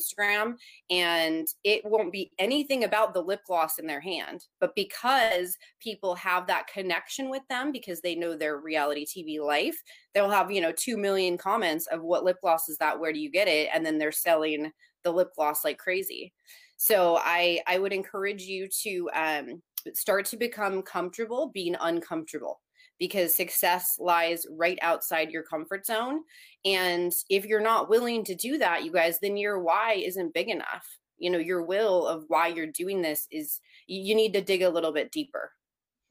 and 0.91 1.49
it 1.65 1.85
won't 1.85 2.13
be 2.13 2.33
anything 2.39 2.85
about 2.85 3.15
the 3.15 3.23
lip 3.23 3.41
gloss 3.47 3.79
in 3.79 3.87
their 3.87 4.01
hand. 4.01 4.47
But 4.61 4.75
because 4.75 5.57
people 5.81 6.15
have 6.17 6.47
that 6.47 6.67
connection 6.67 7.31
with 7.31 7.43
them 7.49 7.73
because 7.73 8.01
they 8.01 8.15
know 8.15 8.37
their 8.37 8.59
reality 8.59 9.07
TV 9.07 9.45
life, 9.45 9.81
they'll 10.15 10.31
have, 10.31 10.51
you 10.51 10.61
know, 10.61 10.73
2 10.73 10.97
million 10.97 11.39
comments 11.39 11.87
of 11.87 12.03
what 12.03 12.25
lip 12.25 12.39
gloss 12.43 12.69
is 12.69 12.79
that? 12.79 12.99
Where 12.99 13.13
do 13.13 13.19
you 13.19 13.31
get 13.31 13.49
it? 13.49 13.69
And 13.73 13.85
then 13.85 13.99
they're 13.99 14.13
selling 14.13 14.71
the 15.03 15.13
lip 15.13 15.31
gloss 15.37 15.65
like 15.65 15.79
crazy. 15.79 16.33
So 16.77 17.17
I 17.21 17.61
I 17.67 17.79
would 17.79 17.93
encourage 17.93 18.43
you 18.43 18.69
to 18.83 19.11
um, 19.15 19.63
start 19.95 20.27
to 20.27 20.37
become 20.37 20.83
comfortable 20.83 21.51
being 21.53 21.77
uncomfortable 21.81 22.61
because 22.99 23.35
success 23.35 23.97
lies 23.99 24.47
right 24.51 24.79
outside 24.83 25.31
your 25.31 25.43
comfort 25.43 25.87
zone. 25.87 26.21
And 26.65 27.13
if 27.29 27.45
you're 27.45 27.61
not 27.61 27.89
willing 27.89 28.25
to 28.25 28.35
do 28.35 28.59
that, 28.59 28.85
you 28.85 28.93
guys, 28.93 29.19
then 29.21 29.37
your 29.37 29.61
why 29.61 29.95
isn't 29.95 30.35
big 30.35 30.49
enough. 30.49 30.87
You 31.19 31.31
know, 31.31 31.39
your 31.39 31.63
will 31.63 32.07
of 32.07 32.25
why 32.29 32.49
you're 32.49 32.67
doing 32.67 33.03
this 33.03 33.27
is 33.31 33.61
you 33.87 34.15
need 34.15 34.33
to 34.35 34.41
dig 34.41 34.63
a 34.63 34.71
little 34.71 34.93
bit 34.93 35.13
deeper. 35.13 35.51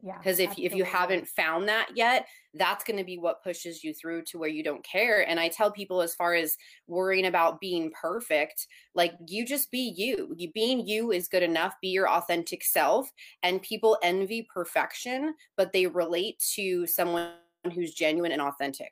Yeah. 0.06 0.18
Because 0.18 0.40
if 0.40 0.50
absolutely. 0.50 0.66
if 0.66 0.76
you 0.76 0.84
haven't 0.84 1.30
found 1.30 1.70
that 1.70 1.92
yet, 1.96 2.28
that's 2.54 2.84
going 2.84 2.98
to 2.98 3.06
be 3.06 3.18
what 3.18 3.42
pushes 3.42 3.86
you 3.86 3.94
through 3.94 4.24
to 4.24 4.38
where 4.38 4.50
you 4.50 4.62
don't 4.62 4.84
care. 4.84 5.28
And 5.28 5.40
I 5.40 5.48
tell 5.48 5.72
people 5.72 6.02
as 6.02 6.14
far 6.14 6.34
as 6.34 6.58
worrying 6.88 7.26
about 7.26 7.62
being 7.62 7.90
perfect, 8.00 8.68
like 8.94 9.14
you 9.28 9.46
just 9.46 9.72
be 9.72 9.94
you. 9.96 10.36
you 10.38 10.52
being 10.52 10.86
you 10.86 11.14
is 11.14 11.30
good 11.30 11.42
enough. 11.42 11.76
Be 11.82 11.88
your 11.88 12.10
authentic 12.10 12.66
self. 12.66 13.10
And 13.44 13.62
people 13.62 13.98
envy 14.04 14.46
perfection, 14.54 15.36
but 15.56 15.72
they 15.72 15.88
relate 15.88 16.44
to 16.56 16.86
someone 16.86 17.32
who's 17.74 17.94
genuine 17.94 18.34
and 18.34 18.42
authentic. 18.42 18.92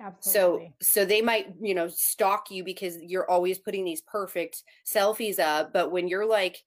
Absolutely. 0.00 0.74
So 0.80 1.00
so 1.00 1.04
they 1.04 1.22
might, 1.22 1.54
you 1.60 1.74
know, 1.74 1.88
stalk 1.88 2.52
you 2.52 2.62
because 2.62 2.98
you're 3.02 3.28
always 3.28 3.58
putting 3.58 3.84
these 3.84 4.02
perfect 4.02 4.62
selfies 4.86 5.40
up, 5.40 5.72
but 5.72 5.90
when 5.90 6.06
you're 6.06 6.26
like 6.26 6.62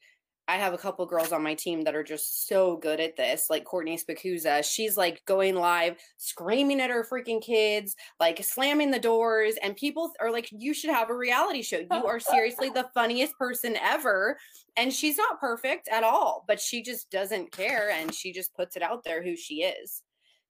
I 0.48 0.58
have 0.58 0.74
a 0.74 0.78
couple 0.78 1.06
girls 1.06 1.32
on 1.32 1.42
my 1.42 1.56
team 1.56 1.84
that 1.84 1.96
are 1.96 2.04
just 2.04 2.48
so 2.48 2.78
good 2.78 3.00
at 3.00 3.16
this, 3.16 3.50
like 3.50 3.64
Courtney 3.64 3.98
Spacuzza. 3.98 4.64
She's 4.64 4.96
like 4.96 5.26
going 5.26 5.56
live, 5.56 5.98
screaming 6.18 6.80
at 6.82 6.92
her 6.92 7.04
freaking 7.04 7.42
kids, 7.42 7.96
like 8.20 8.44
slamming 8.44 8.92
the 8.92 9.00
doors, 9.00 9.56
and 9.64 9.76
people 9.76 10.12
are 10.20 10.32
like, 10.32 10.50
"You 10.52 10.74
should 10.74 10.92
have 10.92 11.10
a 11.10 11.16
reality 11.16 11.64
show. 11.64 11.80
You 11.80 12.06
are 12.06 12.20
seriously 12.20 12.70
the 12.70 12.90
funniest 12.94 13.38
person 13.38 13.76
ever." 13.78 14.38
And 14.78 14.94
she's 14.94 15.18
not 15.18 15.40
perfect 15.40 15.88
at 15.88 16.04
all, 16.04 16.44
but 16.48 16.60
she 16.60 16.84
just 16.84 17.10
doesn't 17.10 17.52
care, 17.52 17.90
and 17.92 18.14
she 18.14 18.32
just 18.32 18.54
puts 18.54 18.76
it 18.76 18.84
out 18.84 19.04
there 19.04 19.24
who 19.24 19.36
she 19.36 19.64
is. 19.64 20.04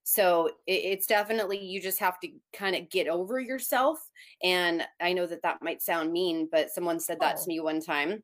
So 0.03 0.51
it's 0.67 1.07
definitely 1.07 1.57
you 1.57 1.81
just 1.81 1.99
have 1.99 2.19
to 2.19 2.29
kind 2.53 2.75
of 2.75 2.89
get 2.89 3.07
over 3.07 3.39
yourself. 3.39 3.99
And 4.43 4.85
I 5.01 5.13
know 5.13 5.25
that 5.25 5.41
that 5.41 5.63
might 5.63 5.81
sound 5.81 6.11
mean, 6.11 6.47
but 6.51 6.69
someone 6.69 6.99
said 6.99 7.19
that 7.21 7.37
oh. 7.39 7.43
to 7.43 7.47
me 7.47 7.59
one 7.59 7.81
time 7.81 8.21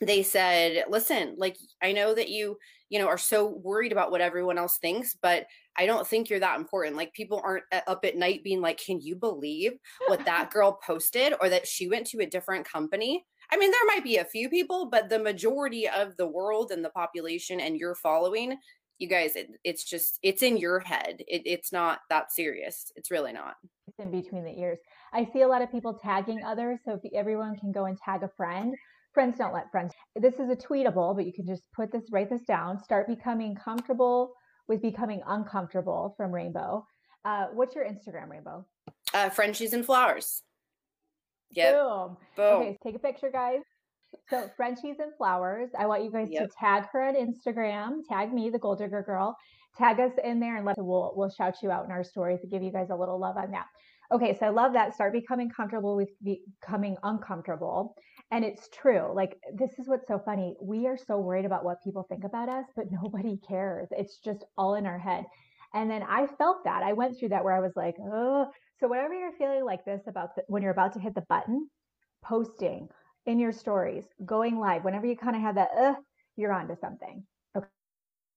they 0.00 0.22
said 0.22 0.84
listen 0.88 1.34
like 1.36 1.56
i 1.82 1.92
know 1.92 2.14
that 2.14 2.28
you 2.28 2.56
you 2.88 2.98
know 2.98 3.06
are 3.06 3.18
so 3.18 3.46
worried 3.62 3.92
about 3.92 4.10
what 4.10 4.20
everyone 4.20 4.58
else 4.58 4.78
thinks 4.78 5.14
but 5.20 5.46
i 5.76 5.86
don't 5.86 6.06
think 6.06 6.28
you're 6.28 6.40
that 6.40 6.58
important. 6.58 6.96
Like 6.96 7.12
people 7.14 7.40
aren't 7.42 7.64
uh, 7.72 7.80
up 7.86 8.04
at 8.04 8.16
night 8.16 8.44
being 8.44 8.60
like 8.60 8.78
can 8.84 9.00
you 9.00 9.16
believe 9.16 9.72
what 10.08 10.24
that 10.24 10.50
girl 10.52 10.78
posted 10.84 11.32
or 11.40 11.48
that 11.48 11.66
she 11.66 11.88
went 11.88 12.06
to 12.08 12.18
a 12.20 12.26
different 12.26 12.68
company? 12.68 13.24
I 13.50 13.56
mean 13.56 13.70
there 13.70 13.86
might 13.86 14.04
be 14.04 14.18
a 14.18 14.24
few 14.24 14.48
people 14.50 14.90
but 14.90 15.08
the 15.08 15.18
majority 15.18 15.88
of 15.88 16.16
the 16.16 16.26
world 16.26 16.70
and 16.70 16.84
the 16.84 16.90
population 16.90 17.60
and 17.60 17.76
your 17.76 17.94
following 17.94 18.58
you 18.98 19.08
guys 19.08 19.34
it, 19.34 19.48
it's 19.64 19.82
just 19.82 20.18
it's 20.22 20.42
in 20.42 20.58
your 20.58 20.80
head. 20.80 21.22
It, 21.26 21.42
it's 21.46 21.72
not 21.72 22.00
that 22.10 22.32
serious. 22.32 22.92
It's 22.96 23.10
really 23.10 23.32
not. 23.32 23.54
It's 23.88 23.98
in 23.98 24.10
between 24.10 24.44
the 24.44 24.56
ears. 24.60 24.78
I 25.12 25.26
see 25.32 25.40
a 25.40 25.48
lot 25.48 25.62
of 25.62 25.72
people 25.72 25.94
tagging 25.94 26.42
others 26.44 26.80
so 26.84 27.00
if 27.02 27.12
everyone 27.14 27.56
can 27.56 27.72
go 27.72 27.86
and 27.86 27.96
tag 27.98 28.22
a 28.22 28.30
friend 28.36 28.74
friends 29.12 29.38
don't 29.38 29.52
let 29.52 29.70
friends. 29.70 29.92
This 30.16 30.34
is 30.34 30.50
a 30.50 30.56
tweetable, 30.56 31.16
but 31.16 31.26
you 31.26 31.32
can 31.32 31.46
just 31.46 31.62
put 31.74 31.92
this, 31.92 32.04
write 32.10 32.30
this 32.30 32.42
down. 32.42 32.82
Start 32.82 33.06
becoming 33.06 33.56
comfortable 33.56 34.34
with 34.68 34.82
becoming 34.82 35.20
uncomfortable 35.26 36.14
from 36.16 36.32
Rainbow. 36.32 36.86
Uh, 37.24 37.46
what's 37.52 37.74
your 37.74 37.84
Instagram, 37.84 38.30
Rainbow? 38.30 38.64
Uh, 39.12 39.28
Frenchies 39.28 39.72
and 39.72 39.84
Flowers. 39.84 40.42
Yep. 41.50 41.74
Boom. 41.74 42.16
Boom. 42.36 42.62
Okay, 42.62 42.78
take 42.84 42.94
a 42.94 42.98
picture, 42.98 43.30
guys. 43.30 43.60
So 44.28 44.48
Frenchies 44.56 44.96
and 45.00 45.12
Flowers. 45.16 45.70
I 45.78 45.86
want 45.86 46.04
you 46.04 46.10
guys 46.10 46.28
yep. 46.30 46.48
to 46.48 46.56
tag 46.58 46.84
her 46.92 47.02
on 47.02 47.14
Instagram. 47.14 48.00
Tag 48.08 48.32
me, 48.32 48.50
the 48.50 48.58
Goal 48.58 48.76
Digger 48.76 49.02
Girl. 49.02 49.36
Tag 49.76 50.00
us 50.00 50.12
in 50.24 50.40
there, 50.40 50.56
and 50.56 50.66
let 50.66 50.76
we'll 50.78 51.12
we'll 51.16 51.30
shout 51.30 51.56
you 51.62 51.70
out 51.70 51.84
in 51.84 51.90
our 51.90 52.02
stories 52.02 52.40
to 52.40 52.46
give 52.46 52.62
you 52.62 52.72
guys 52.72 52.88
a 52.90 52.96
little 52.96 53.20
love 53.20 53.36
on 53.36 53.50
that. 53.52 53.66
Okay, 54.12 54.36
so 54.38 54.46
I 54.46 54.48
love 54.48 54.72
that. 54.72 54.94
Start 54.94 55.12
becoming 55.12 55.48
comfortable 55.48 55.94
with 55.94 56.08
becoming 56.22 56.96
uncomfortable. 57.04 57.94
And 58.30 58.44
it's 58.44 58.68
true. 58.68 59.12
Like, 59.14 59.38
this 59.54 59.78
is 59.78 59.88
what's 59.88 60.06
so 60.06 60.20
funny. 60.24 60.54
We 60.60 60.86
are 60.86 60.96
so 60.96 61.18
worried 61.18 61.44
about 61.44 61.64
what 61.64 61.82
people 61.82 62.06
think 62.08 62.24
about 62.24 62.48
us, 62.48 62.66
but 62.76 62.86
nobody 63.02 63.38
cares. 63.46 63.88
It's 63.90 64.18
just 64.18 64.44
all 64.56 64.74
in 64.74 64.86
our 64.86 64.98
head. 64.98 65.24
And 65.74 65.90
then 65.90 66.02
I 66.02 66.26
felt 66.38 66.64
that. 66.64 66.82
I 66.82 66.92
went 66.92 67.18
through 67.18 67.30
that 67.30 67.44
where 67.44 67.54
I 67.54 67.60
was 67.60 67.72
like, 67.76 67.96
oh. 68.00 68.50
So, 68.78 68.88
whenever 68.88 69.14
you're 69.14 69.32
feeling 69.32 69.64
like 69.64 69.84
this 69.84 70.02
about 70.06 70.34
the, 70.36 70.42
when 70.46 70.62
you're 70.62 70.72
about 70.72 70.94
to 70.94 71.00
hit 71.00 71.14
the 71.14 71.24
button, 71.28 71.68
posting 72.24 72.88
in 73.26 73.38
your 73.38 73.52
stories, 73.52 74.04
going 74.24 74.58
live, 74.58 74.84
whenever 74.84 75.06
you 75.06 75.16
kind 75.16 75.36
of 75.36 75.42
have 75.42 75.56
that, 75.56 75.70
uh, 75.76 75.94
you're 76.36 76.52
onto 76.52 76.76
something. 76.80 77.24
Okay. 77.56 77.66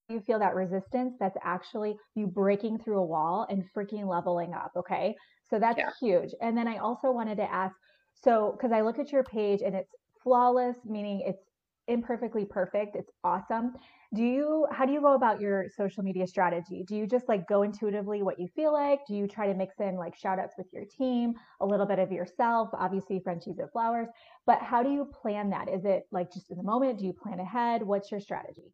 You 0.10 0.20
feel 0.22 0.40
that 0.40 0.54
resistance, 0.54 1.16
that's 1.20 1.38
actually 1.44 1.96
you 2.14 2.28
breaking 2.28 2.80
through 2.80 3.00
a 3.00 3.06
wall 3.06 3.48
and 3.50 3.64
freaking 3.76 4.08
leveling 4.08 4.54
up. 4.54 4.72
Okay. 4.76 5.16
So, 5.50 5.60
that's 5.60 5.80
yeah. 5.80 5.92
huge. 6.00 6.32
And 6.42 6.58
then 6.58 6.68
I 6.68 6.78
also 6.78 7.12
wanted 7.12 7.38
to 7.38 7.52
ask, 7.52 7.76
so, 8.14 8.56
because 8.58 8.72
I 8.72 8.82
look 8.82 9.00
at 9.00 9.12
your 9.12 9.24
page 9.24 9.62
and 9.62 9.76
it's 9.76 9.92
flawless, 10.24 10.78
meaning 10.86 11.24
it's 11.26 11.44
imperfectly 11.88 12.46
perfect. 12.46 12.96
It's 12.96 13.12
awesome. 13.24 13.74
Do 14.14 14.24
you 14.24 14.66
how 14.72 14.86
do 14.86 14.94
you 14.94 15.02
go 15.02 15.16
about 15.16 15.42
your 15.42 15.66
social 15.76 16.04
media 16.04 16.28
strategy? 16.28 16.86
Do 16.88 16.96
you 16.96 17.08
just 17.08 17.28
like 17.28 17.48
go 17.48 17.64
intuitively 17.64 18.22
what 18.24 18.40
you 18.40 18.48
feel 18.56 18.72
like? 18.72 19.00
Do 19.08 19.16
you 19.16 19.28
try 19.28 19.48
to 19.48 19.54
mix 19.54 19.76
in 19.80 19.96
like 19.96 20.16
shout 20.16 20.40
outs 20.40 20.56
with 20.58 20.68
your 20.72 20.86
team, 20.86 21.34
a 21.60 21.66
little 21.66 21.86
bit 21.86 22.00
of 22.00 22.12
yourself, 22.12 22.70
obviously 22.74 23.20
Frenchies 23.20 23.60
at 23.60 23.72
Flowers, 23.72 24.08
but 24.46 24.60
how 24.62 24.84
do 24.84 24.92
you 24.92 25.06
plan 25.22 25.50
that? 25.50 25.68
Is 25.68 25.84
it 25.84 26.04
like 26.12 26.32
just 26.32 26.52
in 26.52 26.58
the 26.58 26.64
moment? 26.64 27.00
Do 27.00 27.06
you 27.06 27.14
plan 27.14 27.40
ahead? 27.40 27.84
What's 27.84 28.12
your 28.12 28.20
strategy? 28.20 28.72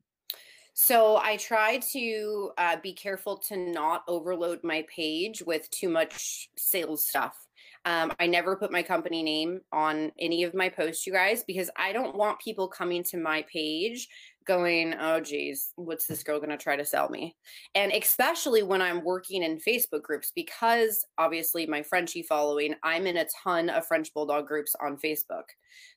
So 0.74 1.18
I 1.18 1.38
try 1.38 1.80
to 1.92 2.52
uh, 2.58 2.78
be 2.82 2.94
careful 2.94 3.38
to 3.48 3.58
not 3.58 4.04
overload 4.08 4.64
my 4.64 4.86
page 4.94 5.42
with 5.42 5.70
too 5.72 5.90
much 5.90 6.50
sales 6.58 7.06
stuff. 7.08 7.49
Um, 7.86 8.12
I 8.20 8.28
never 8.28 8.56
put 8.56 8.72
my 8.72 8.84
company 8.84 9.24
name 9.24 9.62
on 9.72 10.12
any 10.20 10.44
of 10.44 10.54
my 10.54 10.70
posts, 10.70 11.08
you 11.08 11.14
guys, 11.14 11.44
because 11.44 11.70
I 11.78 11.94
don't 11.94 12.16
want 12.16 12.40
people 12.40 12.68
coming 12.68 13.04
to 13.06 13.18
my 13.18 13.46
page 13.52 14.08
going, 14.50 14.96
oh, 15.00 15.20
geez, 15.20 15.74
what's 15.76 16.08
this 16.08 16.24
girl 16.24 16.40
going 16.40 16.50
to 16.50 16.58
try 16.58 16.76
to 16.76 16.84
sell 16.84 17.08
me? 17.08 17.36
And 17.76 17.92
especially 17.92 18.64
when 18.64 18.82
I'm 18.82 19.04
working 19.04 19.44
in 19.44 19.60
Facebook 19.60 20.02
groups, 20.02 20.32
because 20.36 21.06
obviously 21.20 21.68
my 21.68 21.84
Frenchie 21.84 22.24
following, 22.24 22.74
I'm 22.84 23.06
in 23.06 23.18
a 23.18 23.28
ton 23.44 23.70
of 23.70 23.86
French 23.86 24.12
Bulldog 24.12 24.48
groups 24.48 24.74
on 24.84 24.98
Facebook. 24.98 25.44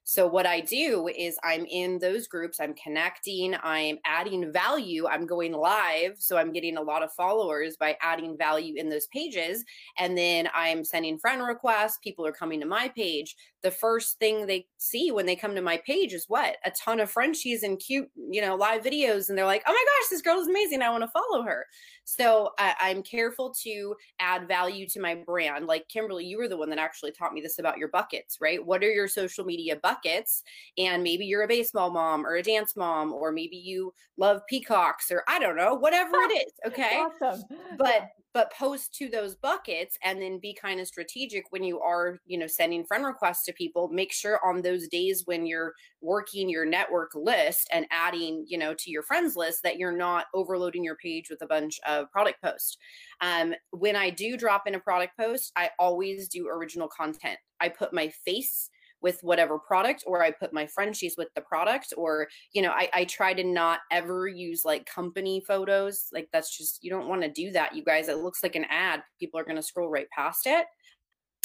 So 0.05 0.27
what 0.27 0.45
I 0.45 0.61
do 0.61 1.09
is 1.09 1.39
I'm 1.43 1.65
in 1.65 1.99
those 1.99 2.27
groups, 2.27 2.61
I'm 2.61 2.75
connecting, 2.75 3.55
I'm 3.63 3.99
adding 4.05 4.53
value, 4.53 5.07
I'm 5.07 5.27
going 5.27 5.53
live, 5.53 6.17
so 6.19 6.37
I'm 6.37 6.53
getting 6.53 6.77
a 6.77 6.83
lot 6.83 7.03
of 7.03 7.13
followers 7.13 7.77
by 7.79 7.97
adding 8.03 8.37
value 8.37 8.75
in 8.77 8.91
those 8.91 9.07
pages, 9.07 9.65
and 9.99 10.19
then 10.19 10.51
I'm 10.55 10.85
sending 10.85 11.19
friend 11.19 11.43
requests, 11.43 11.99
people 12.03 12.27
are 12.27 12.33
coming 12.33 12.61
to 12.61 12.67
my 12.67 12.89
page. 12.89 13.35
The 13.63 13.71
first 13.71 14.19
thing 14.19 14.47
they 14.47 14.67
see 14.77 15.11
when 15.11 15.25
they 15.25 15.37
come 15.37 15.55
to 15.55 15.63
my 15.63 15.81
page 15.87 16.13
is 16.13 16.27
what? 16.29 16.57
A 16.67 16.73
ton 16.73 17.01
of 17.01 17.11
Frenchies 17.11 17.63
and 17.63 17.79
cute, 17.79 18.11
you 18.31 18.42
know, 18.43 18.55
live 18.55 18.83
videos 18.83 19.29
and 19.29 19.39
they're 19.39 19.47
like, 19.47 19.63
"Oh 19.67 19.73
my 19.73 19.85
gosh, 19.85 20.11
this 20.11 20.21
girl 20.23 20.39
is 20.39 20.49
amazing. 20.49 20.83
I 20.83 20.91
want 20.91 21.05
to 21.05 21.11
follow 21.11 21.43
her." 21.43 21.67
So 22.05 22.51
I, 22.59 22.75
I'm 22.81 23.03
careful 23.03 23.55
to 23.63 23.95
add 24.19 24.49
value 24.49 24.87
to 24.89 25.01
my 25.01 25.15
brand. 25.15 25.67
Like 25.67 25.89
Kimberly, 25.89 26.27
you 26.27 26.37
were 26.39 26.49
the 26.49 26.57
one 26.57 26.71
that 26.71 26.79
actually 26.79 27.13
taught 27.13 27.33
me 27.33 27.41
this 27.41 27.59
about 27.59 27.79
your 27.79 27.89
buckets, 27.89 28.39
right? 28.41 28.65
What 28.65 28.83
are 28.83 28.91
your 28.91 29.09
social 29.09 29.45
media 29.45 29.77
buckets? 29.77 30.43
And 30.77 31.03
maybe 31.03 31.25
you're 31.25 31.45
a 31.45 31.49
baseball 31.49 31.91
mom 31.91 32.27
or 32.27 32.35
a 32.37 32.43
dance 32.43 32.77
mom, 32.77 33.13
or 33.13 33.33
maybe 33.33 33.57
you 33.57 33.95
love 34.17 34.43
peacocks 34.49 35.11
or 35.11 35.23
I 35.29 35.39
don't 35.39 35.57
know, 35.57 35.75
whatever 35.75 36.13
it 36.15 36.47
is. 36.47 36.53
Okay. 36.73 37.05
awesome. 37.23 37.43
But 37.79 38.09
but 38.35 38.53
post 38.53 38.95
to 38.95 39.09
those 39.09 39.35
buckets 39.35 39.99
and 40.03 40.21
then 40.21 40.39
be 40.39 40.55
kind 40.55 40.81
of 40.81 40.87
strategic 40.87 41.45
when 41.51 41.63
you 41.63 41.81
are 41.81 42.21
you 42.27 42.39
know 42.39 42.47
sending 42.47 42.85
friend 42.85 43.05
requests 43.05 43.45
to 43.45 43.53
people 43.53 43.89
make 43.89 44.13
sure 44.13 44.41
on 44.45 44.63
those 44.63 44.89
days 44.89 45.23
when 45.27 45.47
you're 45.47 45.75
working 46.01 46.49
your 46.49 46.65
network 46.65 47.11
list 47.15 47.69
and 47.73 47.87
adding 47.91 48.45
you 48.49 48.59
know 48.59 48.75
to 48.75 48.91
your 48.91 49.03
friends 49.03 49.37
list 49.37 49.63
that 49.63 49.79
you're 49.79 49.97
not 49.97 50.27
overloading 50.35 50.85
your 50.85 50.97
page 50.97 51.29
with 51.31 51.43
a 51.43 51.47
bunch 51.47 51.79
of 51.87 52.11
product 52.11 52.43
posts. 52.43 52.77
Um, 53.21 53.55
when 53.71 53.97
i 53.97 54.11
do 54.11 54.37
drop 54.37 54.67
in 54.67 54.75
a 54.75 54.81
product 54.81 55.17
post 55.17 55.53
i 55.57 55.71
always 55.79 56.29
do 56.29 56.49
original 56.49 56.89
content. 56.89 57.39
I 57.61 57.69
put 57.69 57.93
my 57.93 58.09
face 58.25 58.71
with 59.03 59.19
whatever 59.23 59.59
product 59.59 60.05
or 60.07 60.23
I 60.23 60.31
put 60.31 60.53
my 60.53 60.67
Frenchies 60.67 61.17
with 61.19 61.29
the 61.35 61.41
product 61.41 61.93
or 61.97 62.29
you 62.53 62.63
know 62.63 62.71
I, 62.71 62.89
I 62.95 63.05
try 63.05 63.35
to 63.35 63.45
not 63.45 63.81
ever 63.91 64.29
use 64.29 64.63
like 64.65 64.87
company 64.87 65.43
photos 65.47 66.07
like 66.13 66.29
that's 66.33 66.57
just 66.57 66.83
you 66.83 66.91
don't 66.91 67.09
want 67.09 67.23
to 67.23 67.31
do 67.31 67.51
that 67.53 67.75
you 67.75 67.85
guys 67.85 68.09
it 68.09 68.19
looks 68.19 68.43
like 68.43 68.57
an 68.57 68.67
ad 68.71 69.03
people 69.19 69.39
are 69.39 69.45
going 69.45 69.57
to 69.57 69.63
scroll 69.63 69.91
right 69.91 70.09
past 70.11 70.47
it 70.47 70.67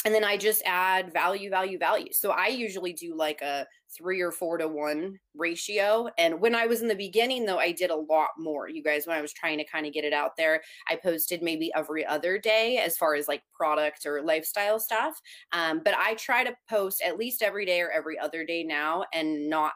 and 0.04 0.14
then 0.14 0.22
I 0.24 0.36
just 0.36 0.62
add 0.64 1.12
value, 1.12 1.50
value, 1.50 1.76
value. 1.76 2.12
So 2.12 2.30
I 2.30 2.46
usually 2.46 2.92
do 2.92 3.16
like 3.16 3.42
a 3.42 3.66
three 3.96 4.20
or 4.20 4.30
four 4.30 4.56
to 4.58 4.68
one 4.68 5.18
ratio. 5.34 6.08
And 6.18 6.40
when 6.40 6.54
I 6.54 6.66
was 6.66 6.82
in 6.82 6.88
the 6.88 6.94
beginning, 6.94 7.44
though, 7.44 7.58
I 7.58 7.72
did 7.72 7.90
a 7.90 7.96
lot 7.96 8.28
more. 8.38 8.68
You 8.68 8.82
guys, 8.82 9.06
when 9.06 9.16
I 9.16 9.20
was 9.20 9.32
trying 9.32 9.58
to 9.58 9.64
kind 9.64 9.86
of 9.86 9.92
get 9.92 10.04
it 10.04 10.12
out 10.12 10.36
there, 10.36 10.62
I 10.88 10.96
posted 10.96 11.42
maybe 11.42 11.72
every 11.74 12.06
other 12.06 12.38
day 12.38 12.78
as 12.78 12.96
far 12.96 13.16
as 13.16 13.26
like 13.26 13.42
product 13.52 14.06
or 14.06 14.22
lifestyle 14.22 14.78
stuff. 14.78 15.20
Um, 15.52 15.80
but 15.84 15.94
I 15.94 16.14
try 16.14 16.44
to 16.44 16.54
post 16.70 17.02
at 17.02 17.18
least 17.18 17.42
every 17.42 17.66
day 17.66 17.80
or 17.80 17.90
every 17.90 18.18
other 18.18 18.44
day 18.44 18.62
now 18.62 19.04
and 19.12 19.50
not 19.50 19.72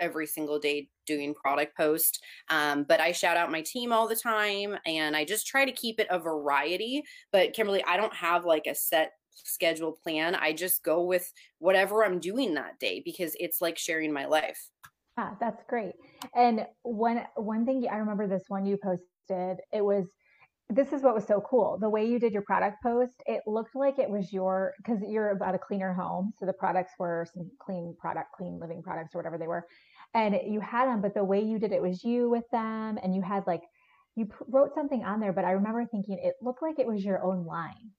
every 0.00 0.26
single 0.26 0.60
day 0.60 0.88
doing 1.06 1.34
product 1.34 1.76
post 1.76 2.22
um, 2.50 2.84
but 2.84 3.00
i 3.00 3.10
shout 3.10 3.36
out 3.36 3.50
my 3.50 3.62
team 3.62 3.92
all 3.92 4.06
the 4.06 4.14
time 4.14 4.76
and 4.86 5.16
i 5.16 5.24
just 5.24 5.46
try 5.46 5.64
to 5.64 5.72
keep 5.72 5.98
it 5.98 6.06
a 6.10 6.18
variety 6.18 7.02
but 7.32 7.52
kimberly 7.52 7.82
i 7.84 7.96
don't 7.96 8.14
have 8.14 8.44
like 8.44 8.66
a 8.68 8.74
set 8.74 9.12
schedule 9.44 9.98
plan. 10.02 10.34
I 10.34 10.52
just 10.52 10.82
go 10.82 11.02
with 11.02 11.32
whatever 11.58 12.04
I'm 12.04 12.18
doing 12.18 12.54
that 12.54 12.78
day 12.78 13.02
because 13.04 13.36
it's 13.38 13.60
like 13.60 13.78
sharing 13.78 14.12
my 14.12 14.26
life. 14.26 14.68
Yeah, 15.16 15.34
that's 15.40 15.62
great. 15.68 15.94
And 16.34 16.66
one 16.82 17.24
one 17.36 17.66
thing 17.66 17.86
I 17.90 17.96
remember 17.96 18.26
this 18.26 18.44
one 18.48 18.66
you 18.66 18.78
posted, 18.82 19.58
it 19.72 19.84
was 19.84 20.06
this 20.70 20.92
is 20.92 21.02
what 21.02 21.14
was 21.14 21.26
so 21.26 21.40
cool. 21.40 21.78
The 21.80 21.88
way 21.88 22.04
you 22.04 22.18
did 22.18 22.32
your 22.32 22.42
product 22.42 22.82
post, 22.82 23.14
it 23.26 23.42
looked 23.46 23.74
like 23.74 23.98
it 23.98 24.08
was 24.08 24.32
your 24.32 24.74
because 24.78 25.00
you're 25.06 25.30
about 25.30 25.54
a 25.54 25.58
cleaner 25.58 25.94
home. 25.94 26.32
So 26.38 26.46
the 26.46 26.52
products 26.52 26.92
were 26.98 27.26
some 27.32 27.50
clean 27.60 27.96
product, 27.98 28.32
clean 28.36 28.58
living 28.60 28.82
products 28.82 29.14
or 29.14 29.18
whatever 29.18 29.38
they 29.38 29.46
were. 29.46 29.66
And 30.14 30.38
you 30.46 30.60
had 30.60 30.86
them, 30.86 31.00
but 31.00 31.14
the 31.14 31.24
way 31.24 31.42
you 31.42 31.58
did 31.58 31.72
it 31.72 31.82
was 31.82 32.04
you 32.04 32.28
with 32.28 32.48
them 32.52 32.98
and 33.02 33.14
you 33.14 33.22
had 33.22 33.46
like 33.46 33.62
you 34.14 34.28
wrote 34.48 34.74
something 34.74 35.04
on 35.04 35.20
there, 35.20 35.32
but 35.32 35.44
I 35.44 35.52
remember 35.52 35.86
thinking 35.86 36.18
it 36.18 36.34
looked 36.42 36.60
like 36.60 36.78
it 36.78 36.86
was 36.86 37.04
your 37.04 37.22
own 37.22 37.46
line. 37.46 37.92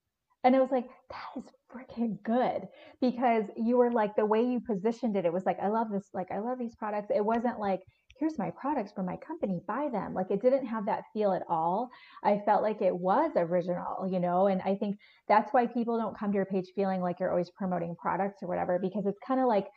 And 0.43 0.55
I 0.55 0.59
was 0.59 0.71
like, 0.71 0.85
that 1.09 1.43
is 1.43 1.51
freaking 1.71 2.21
good 2.23 2.67
because 3.01 3.45
you 3.57 3.77
were 3.77 3.91
like, 3.91 4.15
the 4.15 4.25
way 4.25 4.41
you 4.41 4.59
positioned 4.59 5.15
it, 5.15 5.25
it 5.25 5.33
was 5.33 5.45
like, 5.45 5.59
I 5.61 5.67
love 5.67 5.87
this, 5.91 6.09
like, 6.13 6.31
I 6.31 6.39
love 6.39 6.57
these 6.59 6.75
products. 6.75 7.11
It 7.13 7.23
wasn't 7.23 7.59
like, 7.59 7.81
here's 8.17 8.37
my 8.37 8.51
products 8.51 8.91
from 8.91 9.05
my 9.05 9.17
company, 9.17 9.61
buy 9.67 9.89
them. 9.91 10.13
Like, 10.13 10.31
it 10.31 10.41
didn't 10.41 10.65
have 10.65 10.85
that 10.85 11.03
feel 11.13 11.31
at 11.31 11.43
all. 11.49 11.89
I 12.23 12.41
felt 12.45 12.63
like 12.63 12.81
it 12.81 12.95
was 12.95 13.31
original, 13.35 14.09
you 14.09 14.19
know? 14.19 14.47
And 14.47 14.61
I 14.63 14.75
think 14.75 14.97
that's 15.27 15.53
why 15.53 15.67
people 15.67 15.97
don't 15.97 16.17
come 16.17 16.31
to 16.31 16.35
your 16.35 16.45
page 16.45 16.67
feeling 16.75 17.01
like 17.01 17.19
you're 17.19 17.31
always 17.31 17.49
promoting 17.51 17.95
products 17.97 18.41
or 18.41 18.47
whatever, 18.47 18.79
because 18.79 19.05
it's 19.05 19.19
kind 19.25 19.39
of 19.39 19.47
like, 19.47 19.67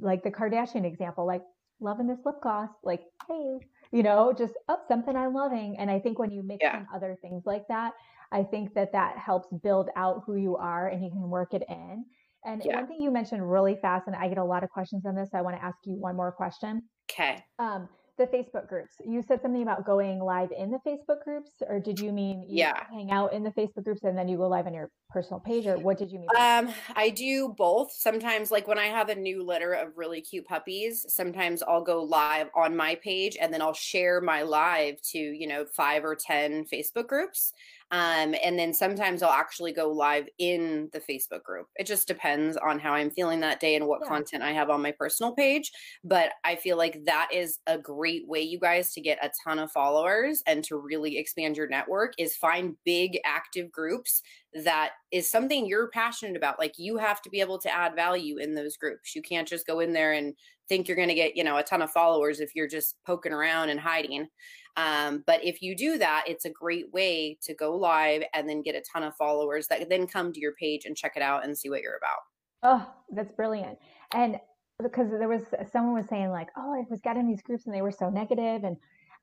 like 0.00 0.22
the 0.24 0.30
Kardashian 0.30 0.84
example, 0.84 1.26
like, 1.26 1.42
loving 1.80 2.06
this 2.06 2.20
lip 2.24 2.36
gloss, 2.42 2.70
like, 2.84 3.02
hey, 3.28 3.58
you 3.90 4.02
know, 4.02 4.32
just 4.36 4.54
up 4.68 4.80
oh, 4.82 4.86
something 4.88 5.16
I'm 5.16 5.34
loving. 5.34 5.76
And 5.78 5.90
I 5.90 5.98
think 5.98 6.18
when 6.18 6.30
you 6.30 6.42
mix 6.42 6.62
yeah. 6.62 6.78
in 6.78 6.86
other 6.94 7.16
things 7.20 7.42
like 7.44 7.66
that, 7.68 7.92
I 8.32 8.42
think 8.42 8.74
that 8.74 8.92
that 8.92 9.18
helps 9.18 9.48
build 9.62 9.90
out 9.96 10.22
who 10.26 10.36
you 10.36 10.56
are 10.56 10.88
and 10.88 11.04
you 11.04 11.10
can 11.10 11.28
work 11.28 11.54
it 11.54 11.62
in. 11.68 12.04
And 12.44 12.62
yeah. 12.64 12.76
one 12.76 12.88
thing 12.88 13.00
you 13.00 13.10
mentioned 13.10 13.48
really 13.48 13.76
fast, 13.80 14.08
and 14.08 14.16
I 14.16 14.28
get 14.28 14.38
a 14.38 14.44
lot 14.44 14.64
of 14.64 14.70
questions 14.70 15.06
on 15.06 15.14
this. 15.14 15.30
So 15.30 15.38
I 15.38 15.42
want 15.42 15.56
to 15.56 15.64
ask 15.64 15.76
you 15.84 15.94
one 15.94 16.16
more 16.16 16.32
question. 16.32 16.82
Okay. 17.08 17.44
Um, 17.58 17.88
the 18.18 18.26
Facebook 18.26 18.68
groups. 18.68 18.96
You 19.04 19.22
said 19.22 19.40
something 19.40 19.62
about 19.62 19.86
going 19.86 20.18
live 20.18 20.50
in 20.56 20.70
the 20.70 20.78
Facebook 20.86 21.22
groups, 21.24 21.50
or 21.66 21.80
did 21.80 21.98
you 21.98 22.12
mean 22.12 22.42
you 22.42 22.58
yeah. 22.58 22.84
hang 22.90 23.10
out 23.10 23.32
in 23.32 23.42
the 23.42 23.50
Facebook 23.50 23.84
groups 23.84 24.04
and 24.04 24.16
then 24.16 24.28
you 24.28 24.36
go 24.36 24.48
live 24.48 24.66
on 24.66 24.74
your 24.74 24.90
personal 25.10 25.40
page, 25.40 25.66
or 25.66 25.78
what 25.78 25.98
did 25.98 26.10
you 26.10 26.18
mean? 26.18 26.28
Um, 26.38 26.72
I 26.94 27.10
do 27.10 27.54
both. 27.56 27.90
Sometimes, 27.92 28.50
like 28.50 28.68
when 28.68 28.78
I 28.78 28.86
have 28.86 29.08
a 29.08 29.14
new 29.14 29.42
litter 29.42 29.72
of 29.72 29.96
really 29.96 30.20
cute 30.20 30.46
puppies, 30.46 31.06
sometimes 31.08 31.62
I'll 31.62 31.82
go 31.82 32.02
live 32.02 32.48
on 32.54 32.76
my 32.76 32.96
page 32.96 33.36
and 33.40 33.52
then 33.52 33.62
I'll 33.62 33.72
share 33.72 34.20
my 34.20 34.42
live 34.42 35.00
to 35.12 35.18
you 35.18 35.46
know 35.46 35.64
five 35.64 36.04
or 36.04 36.14
ten 36.14 36.64
Facebook 36.64 37.06
groups. 37.06 37.52
Um, 37.92 38.34
and 38.42 38.58
then 38.58 38.72
sometimes 38.72 39.22
I'll 39.22 39.30
actually 39.30 39.72
go 39.72 39.90
live 39.90 40.26
in 40.38 40.88
the 40.94 41.00
Facebook 41.00 41.42
group. 41.42 41.66
It 41.76 41.86
just 41.86 42.08
depends 42.08 42.56
on 42.56 42.78
how 42.78 42.94
I'm 42.94 43.10
feeling 43.10 43.40
that 43.40 43.60
day 43.60 43.76
and 43.76 43.86
what 43.86 44.00
yeah. 44.02 44.08
content 44.08 44.42
I 44.42 44.52
have 44.52 44.70
on 44.70 44.80
my 44.80 44.92
personal 44.92 45.32
page. 45.32 45.70
But 46.02 46.32
I 46.42 46.56
feel 46.56 46.78
like 46.78 47.04
that 47.04 47.28
is 47.32 47.58
a 47.66 47.76
great 47.76 48.26
way, 48.26 48.40
you 48.40 48.58
guys, 48.58 48.94
to 48.94 49.02
get 49.02 49.22
a 49.22 49.30
ton 49.44 49.58
of 49.58 49.70
followers 49.70 50.42
and 50.46 50.64
to 50.64 50.78
really 50.78 51.18
expand 51.18 51.58
your 51.58 51.68
network 51.68 52.14
is 52.18 52.34
find 52.34 52.76
big 52.86 53.18
active 53.26 53.70
groups 53.70 54.22
that 54.64 54.92
is 55.10 55.30
something 55.30 55.66
you're 55.66 55.88
passionate 55.88 56.36
about. 56.36 56.58
Like 56.58 56.74
you 56.78 56.96
have 56.96 57.20
to 57.22 57.30
be 57.30 57.40
able 57.40 57.58
to 57.58 57.74
add 57.74 57.94
value 57.94 58.38
in 58.38 58.54
those 58.54 58.78
groups. 58.78 59.14
You 59.14 59.20
can't 59.20 59.48
just 59.48 59.66
go 59.66 59.80
in 59.80 59.92
there 59.92 60.12
and 60.12 60.34
think 60.68 60.88
you're 60.88 60.96
going 60.96 61.08
to 61.08 61.14
get, 61.14 61.36
you 61.36 61.44
know, 61.44 61.56
a 61.58 61.62
ton 61.62 61.82
of 61.82 61.90
followers 61.90 62.40
if 62.40 62.54
you're 62.54 62.68
just 62.68 62.96
poking 63.06 63.32
around 63.32 63.68
and 63.68 63.80
hiding. 63.80 64.28
Um, 64.76 65.22
but 65.26 65.44
if 65.44 65.62
you 65.62 65.76
do 65.76 65.98
that, 65.98 66.24
it's 66.26 66.44
a 66.44 66.50
great 66.50 66.92
way 66.92 67.38
to 67.42 67.54
go 67.54 67.76
live 67.76 68.22
and 68.32 68.48
then 68.48 68.62
get 68.62 68.74
a 68.74 68.80
ton 68.80 69.02
of 69.02 69.14
followers 69.16 69.68
that 69.68 69.88
then 69.88 70.06
come 70.06 70.32
to 70.32 70.40
your 70.40 70.54
page 70.54 70.84
and 70.84 70.96
check 70.96 71.12
it 71.16 71.22
out 71.22 71.44
and 71.44 71.56
see 71.56 71.68
what 71.68 71.82
you're 71.82 71.96
about. 71.96 72.20
Oh, 72.62 72.94
that's 73.14 73.32
brilliant. 73.32 73.78
And 74.12 74.38
because 74.82 75.10
there 75.10 75.28
was 75.28 75.42
someone 75.70 75.94
was 75.94 76.08
saying 76.08 76.30
like, 76.30 76.48
oh, 76.56 76.72
I 76.74 76.84
was 76.88 77.00
getting 77.02 77.28
these 77.28 77.42
groups 77.42 77.66
and 77.66 77.74
they 77.74 77.82
were 77.82 77.92
so 77.92 78.08
negative 78.08 78.64
and 78.64 78.76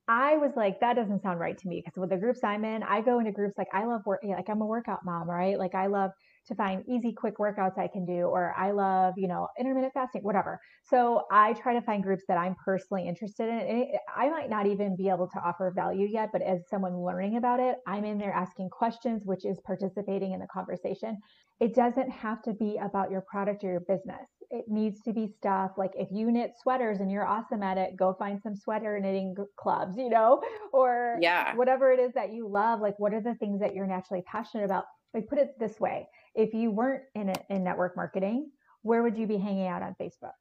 I 0.07 0.37
was 0.37 0.51
like, 0.55 0.79
that 0.79 0.95
doesn't 0.95 1.21
sound 1.21 1.39
right 1.39 1.57
to 1.57 1.67
me 1.67 1.81
because 1.83 1.99
with 1.99 2.09
the 2.09 2.17
groups 2.17 2.43
I'm 2.43 2.65
in, 2.65 2.81
I 2.83 3.01
go 3.01 3.19
into 3.19 3.31
groups 3.31 3.57
like 3.57 3.67
I 3.73 3.85
love 3.85 4.01
work, 4.05 4.21
like 4.23 4.49
I'm 4.49 4.61
a 4.61 4.65
workout 4.65 5.05
mom, 5.05 5.29
right? 5.29 5.57
Like 5.57 5.75
I 5.75 5.87
love 5.87 6.11
to 6.49 6.55
find 6.55 6.83
easy, 6.87 7.13
quick 7.13 7.37
workouts 7.37 7.77
I 7.77 7.87
can 7.87 8.05
do, 8.05 8.23
or 8.23 8.53
I 8.57 8.71
love, 8.71 9.13
you 9.17 9.27
know, 9.27 9.47
intermittent 9.57 9.93
fasting, 9.93 10.21
whatever. 10.23 10.59
So 10.83 11.23
I 11.31 11.53
try 11.53 11.73
to 11.73 11.81
find 11.81 12.03
groups 12.03 12.23
that 12.27 12.37
I'm 12.37 12.55
personally 12.63 13.07
interested 13.07 13.47
in. 13.47 13.59
And 13.59 13.85
I 14.13 14.29
might 14.29 14.49
not 14.49 14.67
even 14.67 14.95
be 14.95 15.09
able 15.09 15.27
to 15.29 15.39
offer 15.39 15.71
value 15.75 16.07
yet, 16.09 16.29
but 16.33 16.41
as 16.41 16.67
someone 16.69 16.97
learning 16.97 17.37
about 17.37 17.59
it, 17.59 17.77
I'm 17.87 18.03
in 18.03 18.17
there 18.17 18.33
asking 18.33 18.69
questions, 18.69 19.21
which 19.25 19.45
is 19.45 19.59
participating 19.65 20.33
in 20.33 20.39
the 20.39 20.47
conversation. 20.47 21.17
It 21.59 21.75
doesn't 21.75 22.09
have 22.09 22.41
to 22.43 22.53
be 22.53 22.77
about 22.77 23.11
your 23.11 23.21
product 23.21 23.63
or 23.63 23.71
your 23.71 23.81
business. 23.81 24.27
It 24.49 24.65
needs 24.67 25.01
to 25.03 25.13
be 25.13 25.27
stuff 25.27 25.71
like 25.77 25.91
if 25.95 26.09
you 26.11 26.31
knit 26.31 26.53
sweaters 26.59 27.01
and 27.01 27.11
you're 27.11 27.27
awesome 27.27 27.61
at 27.61 27.77
it, 27.77 27.95
go 27.95 28.15
find 28.17 28.41
some 28.41 28.55
sweater 28.55 28.99
knitting 28.99 29.35
clubs, 29.57 29.95
you 29.97 30.09
know, 30.09 30.41
or 30.73 31.17
yeah. 31.21 31.55
whatever 31.55 31.91
it 31.91 31.99
is 31.99 32.11
that 32.13 32.33
you 32.33 32.47
love. 32.49 32.79
Like, 32.81 32.97
what 32.97 33.13
are 33.13 33.21
the 33.21 33.35
things 33.35 33.59
that 33.59 33.75
you're 33.75 33.85
naturally 33.85 34.23
passionate 34.25 34.65
about? 34.65 34.85
Like, 35.13 35.27
put 35.27 35.37
it 35.37 35.49
this 35.59 35.79
way 35.79 36.07
if 36.35 36.53
you 36.53 36.71
weren't 36.71 37.03
in, 37.15 37.29
it, 37.29 37.43
in 37.49 37.63
network 37.63 37.95
marketing, 37.95 38.49
where 38.81 39.03
would 39.03 39.17
you 39.17 39.27
be 39.27 39.37
hanging 39.37 39.67
out 39.67 39.81
on 39.81 39.95
Facebook? 40.01 40.31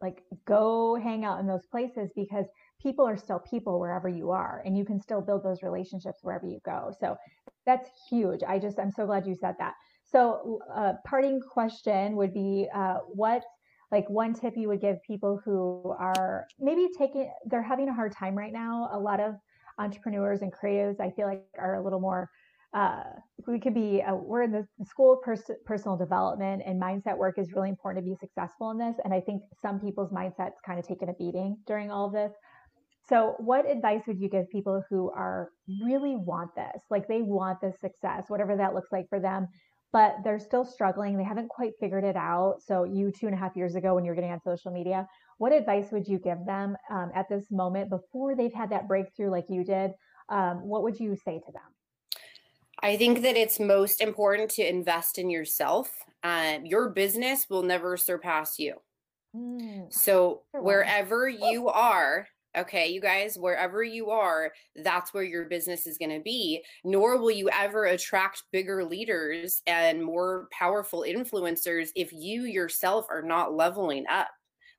Like, 0.00 0.22
go 0.46 0.94
hang 0.94 1.24
out 1.24 1.40
in 1.40 1.46
those 1.46 1.66
places 1.66 2.10
because 2.16 2.46
people 2.80 3.06
are 3.06 3.18
still 3.18 3.38
people 3.38 3.78
wherever 3.78 4.08
you 4.08 4.30
are, 4.30 4.62
and 4.64 4.76
you 4.76 4.84
can 4.84 5.00
still 5.00 5.20
build 5.20 5.44
those 5.44 5.62
relationships 5.62 6.20
wherever 6.22 6.46
you 6.46 6.58
go. 6.64 6.90
So, 6.98 7.16
that's 7.66 7.90
huge. 8.08 8.40
I 8.42 8.58
just, 8.58 8.78
I'm 8.78 8.90
so 8.90 9.04
glad 9.04 9.26
you 9.26 9.34
said 9.34 9.56
that. 9.58 9.74
So, 10.04 10.58
uh, 10.74 10.94
parting 11.06 11.40
question 11.40 12.16
would 12.16 12.32
be 12.32 12.66
uh, 12.74 12.98
what, 13.08 13.44
like, 13.92 14.08
one 14.08 14.32
tip 14.32 14.54
you 14.56 14.68
would 14.68 14.80
give 14.80 14.96
people 15.06 15.40
who 15.44 15.94
are 15.98 16.46
maybe 16.58 16.88
taking, 16.96 17.30
they're 17.44 17.62
having 17.62 17.88
a 17.88 17.94
hard 17.94 18.12
time 18.12 18.34
right 18.34 18.52
now. 18.52 18.88
A 18.92 18.98
lot 18.98 19.20
of 19.20 19.34
entrepreneurs 19.78 20.40
and 20.40 20.52
creatives, 20.52 20.98
I 21.00 21.10
feel 21.10 21.26
like, 21.26 21.44
are 21.58 21.74
a 21.74 21.84
little 21.84 22.00
more 22.00 22.30
uh, 22.72 23.02
we 23.48 23.58
could 23.58 23.74
be 23.74 24.02
uh, 24.02 24.14
we're 24.14 24.42
in 24.42 24.52
the 24.52 24.66
school 24.84 25.14
of 25.14 25.22
pers- 25.22 25.50
personal 25.64 25.96
development 25.96 26.62
and 26.64 26.80
mindset 26.80 27.16
work 27.16 27.38
is 27.38 27.52
really 27.52 27.68
important 27.68 28.04
to 28.04 28.08
be 28.08 28.16
successful 28.20 28.70
in 28.70 28.78
this 28.78 28.96
and 29.04 29.12
i 29.12 29.20
think 29.20 29.42
some 29.60 29.80
people's 29.80 30.12
mindsets 30.12 30.52
kind 30.64 30.78
of 30.78 30.86
taken 30.86 31.08
a 31.08 31.14
beating 31.14 31.56
during 31.66 31.90
all 31.90 32.06
of 32.06 32.12
this. 32.12 32.32
So 33.08 33.34
what 33.38 33.68
advice 33.68 34.02
would 34.06 34.20
you 34.20 34.28
give 34.28 34.48
people 34.50 34.84
who 34.88 35.10
are 35.10 35.48
really 35.82 36.14
want 36.14 36.54
this? 36.54 36.82
Like 36.90 37.08
they 37.08 37.22
want 37.22 37.60
this 37.60 37.80
success 37.80 38.26
whatever 38.28 38.56
that 38.56 38.74
looks 38.74 38.92
like 38.92 39.08
for 39.08 39.18
them 39.20 39.48
but 39.92 40.18
they're 40.22 40.38
still 40.38 40.64
struggling 40.64 41.18
they 41.18 41.24
haven't 41.24 41.48
quite 41.48 41.72
figured 41.80 42.04
it 42.04 42.14
out. 42.14 42.58
So 42.64 42.84
you 42.84 43.10
two 43.10 43.26
and 43.26 43.34
a 43.34 43.38
half 43.38 43.56
years 43.56 43.74
ago 43.74 43.96
when 43.96 44.04
you're 44.04 44.14
getting 44.14 44.30
on 44.30 44.40
social 44.40 44.70
media 44.70 45.08
what 45.38 45.52
advice 45.52 45.90
would 45.90 46.06
you 46.06 46.18
give 46.18 46.38
them 46.46 46.76
um, 46.90 47.10
at 47.16 47.26
this 47.28 47.50
moment 47.50 47.90
before 47.90 48.36
they've 48.36 48.52
had 48.52 48.70
that 48.70 48.86
breakthrough 48.86 49.30
like 49.30 49.46
you 49.48 49.64
did? 49.64 49.90
Um, 50.28 50.68
what 50.68 50.84
would 50.84 51.00
you 51.00 51.16
say 51.16 51.40
to 51.44 51.52
them 51.52 51.62
I 52.82 52.96
think 52.96 53.22
that 53.22 53.36
it's 53.36 53.60
most 53.60 54.00
important 54.00 54.50
to 54.52 54.68
invest 54.68 55.18
in 55.18 55.30
yourself. 55.30 55.90
Um, 56.22 56.64
your 56.64 56.90
business 56.90 57.46
will 57.48 57.62
never 57.62 57.96
surpass 57.96 58.58
you. 58.58 58.74
Mm. 59.34 59.92
So 59.92 60.42
wherever 60.52 61.28
you 61.28 61.68
are, 61.68 62.26
okay, 62.56 62.88
you 62.88 63.00
guys, 63.00 63.36
wherever 63.38 63.82
you 63.82 64.10
are, 64.10 64.52
that's 64.76 65.14
where 65.14 65.22
your 65.22 65.44
business 65.44 65.86
is 65.86 65.98
going 65.98 66.10
to 66.10 66.22
be. 66.22 66.62
Nor 66.84 67.18
will 67.18 67.30
you 67.30 67.48
ever 67.50 67.84
attract 67.84 68.42
bigger 68.52 68.84
leaders 68.84 69.62
and 69.66 70.02
more 70.02 70.48
powerful 70.50 71.04
influencers 71.06 71.90
if 71.94 72.12
you 72.12 72.44
yourself 72.44 73.06
are 73.10 73.22
not 73.22 73.54
leveling 73.54 74.04
up. 74.10 74.28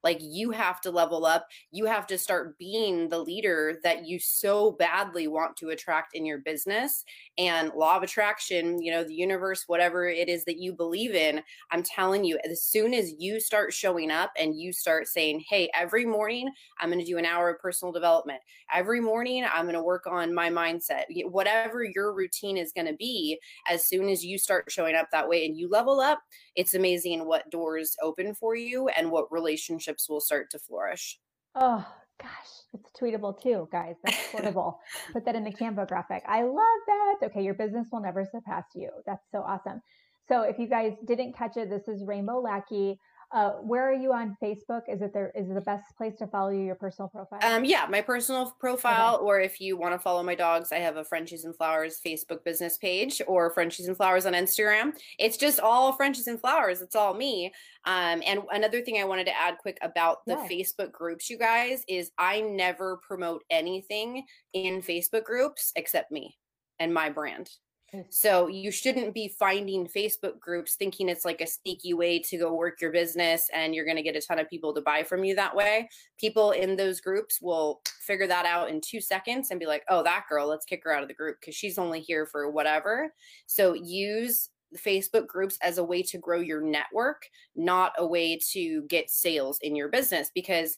Like 0.03 0.17
you 0.21 0.51
have 0.51 0.81
to 0.81 0.91
level 0.91 1.25
up. 1.25 1.47
You 1.71 1.85
have 1.85 2.07
to 2.07 2.17
start 2.17 2.57
being 2.57 3.09
the 3.09 3.19
leader 3.19 3.79
that 3.83 4.05
you 4.05 4.19
so 4.19 4.71
badly 4.71 5.27
want 5.27 5.55
to 5.57 5.69
attract 5.69 6.15
in 6.15 6.25
your 6.25 6.39
business. 6.39 7.03
And 7.37 7.71
law 7.75 7.97
of 7.97 8.03
attraction, 8.03 8.81
you 8.81 8.91
know, 8.91 9.03
the 9.03 9.13
universe, 9.13 9.65
whatever 9.67 10.07
it 10.07 10.29
is 10.29 10.45
that 10.45 10.57
you 10.57 10.73
believe 10.73 11.15
in, 11.15 11.41
I'm 11.71 11.83
telling 11.83 12.23
you, 12.23 12.39
as 12.49 12.63
soon 12.63 12.93
as 12.93 13.13
you 13.17 13.39
start 13.39 13.73
showing 13.73 14.11
up 14.11 14.31
and 14.39 14.59
you 14.59 14.73
start 14.73 15.07
saying, 15.07 15.43
hey, 15.49 15.69
every 15.73 16.05
morning 16.05 16.51
I'm 16.79 16.89
going 16.89 16.99
to 16.99 17.05
do 17.05 17.17
an 17.17 17.25
hour 17.25 17.49
of 17.49 17.59
personal 17.59 17.91
development. 17.91 18.39
Every 18.73 19.01
morning 19.01 19.45
I'm 19.45 19.65
going 19.65 19.75
to 19.75 19.83
work 19.83 20.07
on 20.07 20.33
my 20.33 20.49
mindset. 20.49 21.03
Whatever 21.25 21.83
your 21.83 22.13
routine 22.13 22.57
is 22.57 22.71
going 22.71 22.87
to 22.87 22.93
be, 22.93 23.39
as 23.69 23.85
soon 23.85 24.09
as 24.09 24.25
you 24.25 24.37
start 24.37 24.71
showing 24.71 24.95
up 24.95 25.07
that 25.11 25.27
way 25.27 25.45
and 25.45 25.57
you 25.57 25.69
level 25.69 25.99
up, 25.99 26.21
it's 26.55 26.73
amazing 26.73 27.25
what 27.25 27.49
doors 27.49 27.95
open 28.01 28.33
for 28.33 28.55
you 28.55 28.87
and 28.89 29.11
what 29.11 29.31
relationships 29.31 29.90
will 30.09 30.21
start 30.21 30.49
to 30.51 30.59
flourish. 30.59 31.19
Oh, 31.55 31.85
gosh, 32.21 32.29
it's 32.73 32.89
tweetable 32.99 33.41
too, 33.41 33.67
guys. 33.71 33.95
That's 34.03 34.17
portable. 34.31 34.79
Put 35.13 35.25
that 35.25 35.35
in 35.35 35.43
the 35.43 35.51
Canva 35.51 35.87
graphic. 35.87 36.23
I 36.27 36.43
love 36.43 36.81
that. 36.87 37.15
Okay, 37.23 37.43
your 37.43 37.53
business 37.53 37.87
will 37.91 38.01
never 38.01 38.25
surpass 38.31 38.65
you. 38.75 38.89
That's 39.05 39.25
so 39.31 39.39
awesome. 39.39 39.81
So 40.27 40.43
if 40.43 40.57
you 40.59 40.67
guys 40.67 40.93
didn't 41.05 41.35
catch 41.35 41.57
it, 41.57 41.69
this 41.69 41.87
is 41.87 42.03
Rainbow 42.05 42.39
Lackey. 42.39 42.97
Uh, 43.33 43.51
where 43.61 43.89
are 43.89 43.93
you 43.93 44.11
on 44.11 44.35
Facebook? 44.43 44.81
Is 44.89 45.01
it 45.01 45.13
there? 45.13 45.31
Is 45.35 45.49
it 45.49 45.53
the 45.53 45.61
best 45.61 45.95
place 45.95 46.17
to 46.17 46.27
follow 46.27 46.49
you, 46.49 46.63
your 46.63 46.75
personal 46.75 47.07
profile? 47.07 47.39
Um, 47.43 47.63
yeah, 47.63 47.85
my 47.89 48.01
personal 48.01 48.53
profile, 48.59 49.15
okay. 49.15 49.23
or 49.23 49.39
if 49.39 49.61
you 49.61 49.77
want 49.77 49.93
to 49.93 49.99
follow 49.99 50.21
my 50.21 50.35
dogs, 50.35 50.73
I 50.73 50.79
have 50.79 50.97
a 50.97 51.05
Frenchies 51.05 51.45
and 51.45 51.55
Flowers 51.55 52.01
Facebook 52.05 52.43
business 52.43 52.77
page 52.77 53.21
or 53.27 53.53
Frenchies 53.53 53.87
and 53.87 53.95
Flowers 53.95 54.25
on 54.25 54.33
Instagram. 54.33 54.91
It's 55.17 55.37
just 55.37 55.61
all 55.61 55.93
Frenchies 55.93 56.27
and 56.27 56.41
Flowers. 56.41 56.81
It's 56.81 56.95
all 56.95 57.13
me. 57.13 57.53
Um, 57.85 58.21
and 58.25 58.41
another 58.51 58.81
thing 58.81 58.99
I 58.99 59.05
wanted 59.05 59.27
to 59.27 59.39
add 59.39 59.57
quick 59.59 59.77
about 59.81 60.25
the 60.25 60.35
Facebook 60.35 60.91
groups, 60.91 61.29
you 61.29 61.37
guys, 61.37 61.83
is 61.87 62.11
I 62.17 62.41
never 62.41 62.97
promote 62.97 63.43
anything 63.49 64.25
in 64.53 64.81
Facebook 64.81 65.23
groups 65.23 65.71
except 65.77 66.11
me 66.11 66.37
and 66.79 66.93
my 66.93 67.09
brand. 67.09 67.49
Mm. 67.93 68.05
So 68.09 68.47
you 68.47 68.71
shouldn't 68.71 69.13
be 69.13 69.27
finding 69.27 69.85
Facebook 69.85 70.39
groups 70.39 70.75
thinking 70.75 71.09
it's 71.09 71.25
like 71.25 71.41
a 71.41 71.47
sneaky 71.47 71.93
way 71.93 72.19
to 72.19 72.37
go 72.37 72.53
work 72.53 72.79
your 72.79 72.91
business 72.91 73.49
and 73.53 73.75
you're 73.75 73.85
going 73.85 73.97
to 73.97 74.03
get 74.03 74.15
a 74.15 74.21
ton 74.21 74.39
of 74.39 74.49
people 74.49 74.73
to 74.73 74.81
buy 74.81 75.03
from 75.03 75.23
you 75.23 75.35
that 75.35 75.55
way. 75.55 75.89
People 76.17 76.51
in 76.51 76.77
those 76.77 77.01
groups 77.01 77.41
will 77.41 77.81
figure 77.99 78.27
that 78.27 78.45
out 78.45 78.69
in 78.69 78.79
2 78.79 79.01
seconds 79.01 79.51
and 79.51 79.59
be 79.59 79.65
like, 79.65 79.83
"Oh, 79.89 80.03
that 80.03 80.25
girl, 80.29 80.47
let's 80.47 80.65
kick 80.65 80.83
her 80.85 80.93
out 80.93 81.01
of 81.03 81.09
the 81.09 81.13
group 81.13 81.41
cuz 81.41 81.55
she's 81.55 81.77
only 81.77 81.99
here 81.99 82.25
for 82.25 82.49
whatever." 82.49 83.13
So 83.45 83.73
use 83.73 84.49
Facebook 84.77 85.27
groups 85.27 85.57
as 85.61 85.77
a 85.77 85.83
way 85.83 86.01
to 86.03 86.17
grow 86.17 86.39
your 86.39 86.61
network, 86.61 87.29
not 87.55 87.93
a 87.97 88.07
way 88.07 88.37
to 88.51 88.83
get 88.83 89.09
sales 89.09 89.59
in 89.61 89.75
your 89.75 89.89
business 89.89 90.31
because 90.33 90.77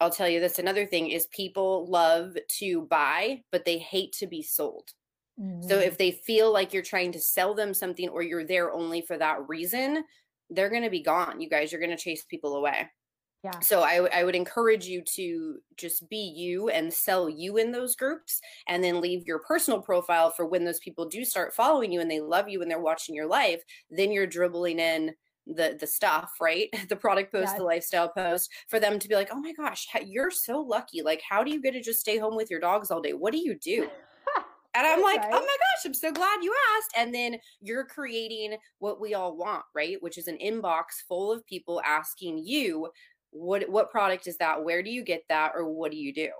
I'll 0.00 0.10
tell 0.10 0.28
you 0.28 0.40
this 0.40 0.58
another 0.58 0.86
thing 0.86 1.10
is 1.10 1.26
people 1.28 1.86
love 1.86 2.36
to 2.58 2.82
buy, 2.82 3.44
but 3.50 3.64
they 3.64 3.78
hate 3.78 4.12
to 4.14 4.26
be 4.26 4.42
sold. 4.42 4.92
Mm-hmm. 5.40 5.68
So 5.68 5.78
if 5.78 5.98
they 5.98 6.12
feel 6.12 6.52
like 6.52 6.72
you're 6.72 6.82
trying 6.82 7.12
to 7.12 7.20
sell 7.20 7.54
them 7.54 7.74
something 7.74 8.08
or 8.08 8.22
you're 8.22 8.46
there 8.46 8.72
only 8.72 9.00
for 9.02 9.16
that 9.18 9.48
reason, 9.48 10.04
they're 10.50 10.70
going 10.70 10.82
to 10.82 10.90
be 10.90 11.02
gone. 11.02 11.40
You 11.40 11.48
guys, 11.48 11.72
you're 11.72 11.80
going 11.80 11.96
to 11.96 12.02
chase 12.02 12.24
people 12.24 12.56
away. 12.56 12.88
Yeah. 13.44 13.58
So 13.58 13.82
I, 13.82 13.96
w- 13.96 14.12
I 14.14 14.22
would 14.22 14.36
encourage 14.36 14.86
you 14.86 15.02
to 15.14 15.56
just 15.76 16.08
be 16.08 16.32
you 16.36 16.68
and 16.68 16.92
sell 16.92 17.28
you 17.28 17.56
in 17.56 17.72
those 17.72 17.96
groups 17.96 18.40
and 18.68 18.84
then 18.84 19.00
leave 19.00 19.26
your 19.26 19.40
personal 19.40 19.80
profile 19.80 20.30
for 20.30 20.46
when 20.46 20.64
those 20.64 20.78
people 20.78 21.08
do 21.08 21.24
start 21.24 21.52
following 21.52 21.90
you 21.90 22.00
and 22.00 22.10
they 22.10 22.20
love 22.20 22.48
you 22.48 22.62
and 22.62 22.70
they're 22.70 22.80
watching 22.80 23.16
your 23.16 23.26
life, 23.26 23.60
then 23.90 24.12
you're 24.12 24.28
dribbling 24.28 24.78
in 24.78 25.12
the 25.46 25.76
the 25.80 25.86
stuff 25.88 26.30
right 26.40 26.68
the 26.88 26.94
product 26.94 27.32
post 27.32 27.48
yes. 27.48 27.58
the 27.58 27.64
lifestyle 27.64 28.08
post 28.08 28.48
for 28.68 28.78
them 28.78 28.96
to 28.96 29.08
be 29.08 29.16
like 29.16 29.28
oh 29.32 29.40
my 29.40 29.52
gosh 29.52 29.88
you're 30.04 30.30
so 30.30 30.60
lucky 30.60 31.02
like 31.02 31.20
how 31.28 31.42
do 31.42 31.50
you 31.50 31.60
get 31.60 31.72
to 31.72 31.82
just 31.82 31.98
stay 31.98 32.16
home 32.16 32.36
with 32.36 32.48
your 32.48 32.60
dogs 32.60 32.92
all 32.92 33.00
day 33.00 33.12
what 33.12 33.32
do 33.32 33.38
you 33.38 33.58
do 33.58 33.88
and 34.74 34.86
I'm 34.86 35.02
like, 35.02 35.20
oh 35.24 35.30
my 35.30 35.38
gosh, 35.38 35.84
I'm 35.84 35.94
so 35.94 36.12
glad 36.12 36.42
you 36.42 36.54
asked. 36.76 36.92
And 36.96 37.14
then 37.14 37.38
you're 37.60 37.84
creating 37.84 38.56
what 38.78 39.00
we 39.00 39.14
all 39.14 39.36
want, 39.36 39.64
right? 39.74 40.00
Which 40.00 40.18
is 40.18 40.28
an 40.28 40.38
inbox 40.38 41.02
full 41.06 41.30
of 41.30 41.46
people 41.46 41.82
asking 41.84 42.38
you, 42.38 42.88
what 43.30 43.68
what 43.68 43.90
product 43.90 44.26
is 44.26 44.36
that? 44.38 44.62
Where 44.62 44.82
do 44.82 44.90
you 44.90 45.02
get 45.02 45.22
that? 45.28 45.52
Or 45.54 45.68
what 45.68 45.90
do 45.90 45.96
you 45.96 46.12
do? 46.12 46.30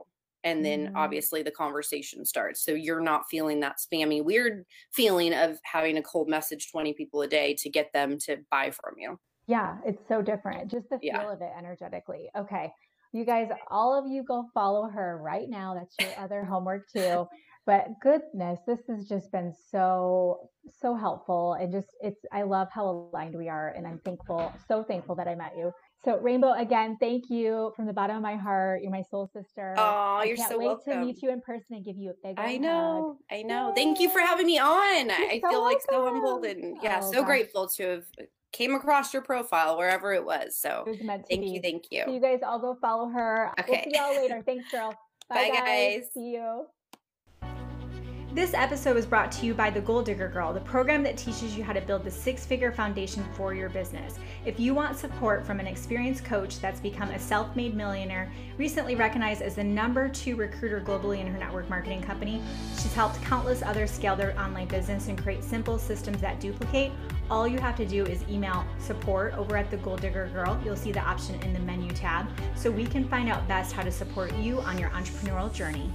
And 0.45 0.65
then 0.65 0.89
mm. 0.89 0.93
obviously 0.97 1.43
the 1.43 1.51
conversation 1.51 2.25
starts. 2.25 2.65
So 2.65 2.73
you're 2.73 3.01
not 3.01 3.29
feeling 3.31 3.61
that 3.61 3.77
spammy, 3.79 4.25
weird 4.25 4.65
feeling 4.93 5.33
of 5.35 5.59
having 5.63 5.99
a 5.99 6.03
cold 6.03 6.29
message 6.29 6.71
20 6.71 6.95
people 6.95 7.23
a 7.23 7.29
day 7.29 7.55
to 7.61 7.71
get 7.71 7.93
them 7.93 8.19
to 8.21 8.39
buy 8.51 8.71
from 8.71 8.95
you. 8.99 9.19
Yeah, 9.47 9.77
it's 9.87 10.03
so 10.09 10.23
different. 10.23 10.71
Just 10.71 10.89
the 10.91 10.99
feel 10.99 11.13
yeah. 11.13 11.33
of 11.33 11.41
it 11.41 11.51
energetically. 11.57 12.29
Okay. 12.37 12.73
You 13.13 13.25
guys, 13.25 13.49
all 13.71 13.97
of 13.97 14.11
you 14.11 14.25
go 14.25 14.49
follow 14.55 14.89
her 14.89 15.21
right 15.23 15.49
now. 15.49 15.75
That's 15.75 15.95
your 16.01 16.25
other 16.25 16.45
homework 16.45 16.91
too. 16.91 17.27
But 17.65 17.87
goodness, 18.01 18.59
this 18.67 18.81
has 18.89 19.09
just 19.09 19.31
been 19.31 19.55
so, 19.71 20.51
so 20.81 20.97
helpful. 20.97 21.55
And 21.55 21.73
just, 21.73 21.89
it's, 22.01 22.21
I 22.33 22.43
love 22.43 22.69
how 22.73 22.89
aligned 22.89 23.37
we 23.37 23.49
are. 23.49 23.69
And 23.77 23.87
I'm 23.87 24.01
thankful, 24.05 24.53
so 24.67 24.83
thankful 24.83 25.15
that 25.15 25.29
I 25.29 25.37
met 25.37 25.53
you. 25.57 25.73
So, 26.05 26.19
Rainbow, 26.19 26.55
again, 26.55 26.97
thank 26.99 27.31
you 27.31 27.73
from 27.77 27.87
the 27.87 27.93
bottom 27.93 28.17
of 28.17 28.23
my 28.23 28.35
heart. 28.35 28.83
You're 28.83 28.91
my 28.91 29.03
soul 29.03 29.31
sister. 29.33 29.77
Oh, 29.79 30.25
you're 30.25 30.37
so 30.37 30.59
wait 30.59 30.67
welcome. 30.67 30.93
to 30.95 30.99
meet 30.99 31.23
you 31.23 31.31
in 31.31 31.41
person 31.41 31.77
and 31.77 31.85
give 31.85 31.97
you 31.97 32.11
a 32.11 32.27
big. 32.27 32.41
I 32.41 32.57
know, 32.57 33.19
hug. 33.31 33.39
I 33.39 33.43
know. 33.43 33.69
Yay. 33.69 33.75
Thank 33.77 34.01
you 34.01 34.11
for 34.11 34.19
having 34.19 34.47
me 34.47 34.59
on. 34.59 35.07
You're 35.07 35.31
I 35.31 35.41
so 35.41 35.49
feel 35.49 35.61
welcome. 35.61 35.65
like 35.65 35.79
so 35.89 36.05
humbled 36.05 36.45
and 36.45 36.77
yeah, 36.83 36.99
oh, 37.01 37.13
so 37.13 37.21
gosh. 37.21 37.27
grateful 37.27 37.69
to 37.69 37.83
have 37.85 38.05
uh, 38.21 38.25
came 38.51 38.75
across 38.75 39.13
your 39.13 39.23
profile 39.23 39.79
wherever 39.79 40.13
it 40.13 40.25
was. 40.25 40.57
So, 40.57 40.83
it 40.89 41.01
was 41.01 41.21
thank 41.31 41.43
be. 41.43 41.51
you, 41.51 41.61
thank 41.61 41.85
you. 41.93 42.03
So 42.07 42.13
you 42.13 42.21
guys 42.21 42.41
all 42.45 42.59
go 42.59 42.77
follow 42.81 43.09
her. 43.09 43.53
Okay. 43.61 43.85
We'll 43.87 43.95
see 43.95 44.01
y'all 44.01 44.17
later. 44.17 44.43
Thanks, 44.45 44.69
girl. 44.73 44.91
Bye, 45.29 45.51
Bye 45.51 45.57
guys. 45.57 46.03
See 46.13 46.33
you. 46.33 46.67
This 48.35 48.55
episode 48.55 48.97
was 48.97 49.05
brought 49.05 49.31
to 49.33 49.45
you 49.45 49.53
by 49.53 49.69
The 49.69 49.83
Goal 49.83 50.01
Digger 50.01 50.29
Girl, 50.29 50.55
the 50.55 50.61
program 50.61 51.03
that 51.03 51.19
teaches 51.19 51.55
you 51.55 51.63
how 51.63 51.75
to 51.75 51.83
build 51.83 52.03
the 52.03 52.11
six 52.11 52.47
figure 52.47 52.73
foundation 52.73 53.23
for 53.35 53.53
your 53.53 53.69
business. 53.69 54.19
If 54.47 54.59
you 54.59 54.73
want 54.73 54.97
support 54.97 55.45
from 55.45 55.61
an 55.61 55.67
experienced 55.67 56.25
coach 56.25 56.59
that's 56.59 56.81
become 56.81 57.11
a 57.11 57.19
self 57.19 57.55
made 57.55 57.75
millionaire, 57.75 58.33
recently 58.57 58.95
recognized 58.95 59.43
as 59.43 59.57
the 59.57 59.65
number 59.65 60.09
two 60.09 60.35
recruiter 60.35 60.81
globally 60.81 61.21
in 61.21 61.27
her 61.27 61.39
network 61.39 61.69
marketing 61.69 62.01
company, 62.01 62.43
she's 62.77 62.95
helped 62.95 63.23
countless 63.23 63.61
others 63.63 63.91
scale 63.91 64.17
their 64.17 64.35
online 64.41 64.67
business 64.67 65.09
and 65.09 65.23
create 65.23 65.45
simple 65.45 65.79
systems 65.79 66.23
that 66.23 66.41
duplicate. 66.41 66.91
All 67.31 67.47
you 67.47 67.59
have 67.59 67.77
to 67.77 67.85
do 67.85 68.03
is 68.07 68.25
email 68.31 68.65
support 68.79 69.35
over 69.37 69.59
at 69.59 69.71
The 69.71 69.77
Goal 69.77 69.99
Digger 69.99 70.31
Girl. 70.33 70.59
You'll 70.65 70.75
see 70.75 70.91
the 70.91 71.01
option 71.01 71.35
in 71.43 71.53
the 71.53 71.61
menu 71.61 71.91
tab 71.91 72.29
so 72.55 72.71
we 72.71 72.87
can 72.87 73.07
find 73.11 73.29
out 73.29 73.47
best 73.47 73.75
how 73.75 73.83
to 73.83 73.93
support 73.93 74.35
you 74.37 74.59
on 74.63 74.79
your 74.79 74.89
entrepreneurial 74.89 75.53
journey. 75.53 75.93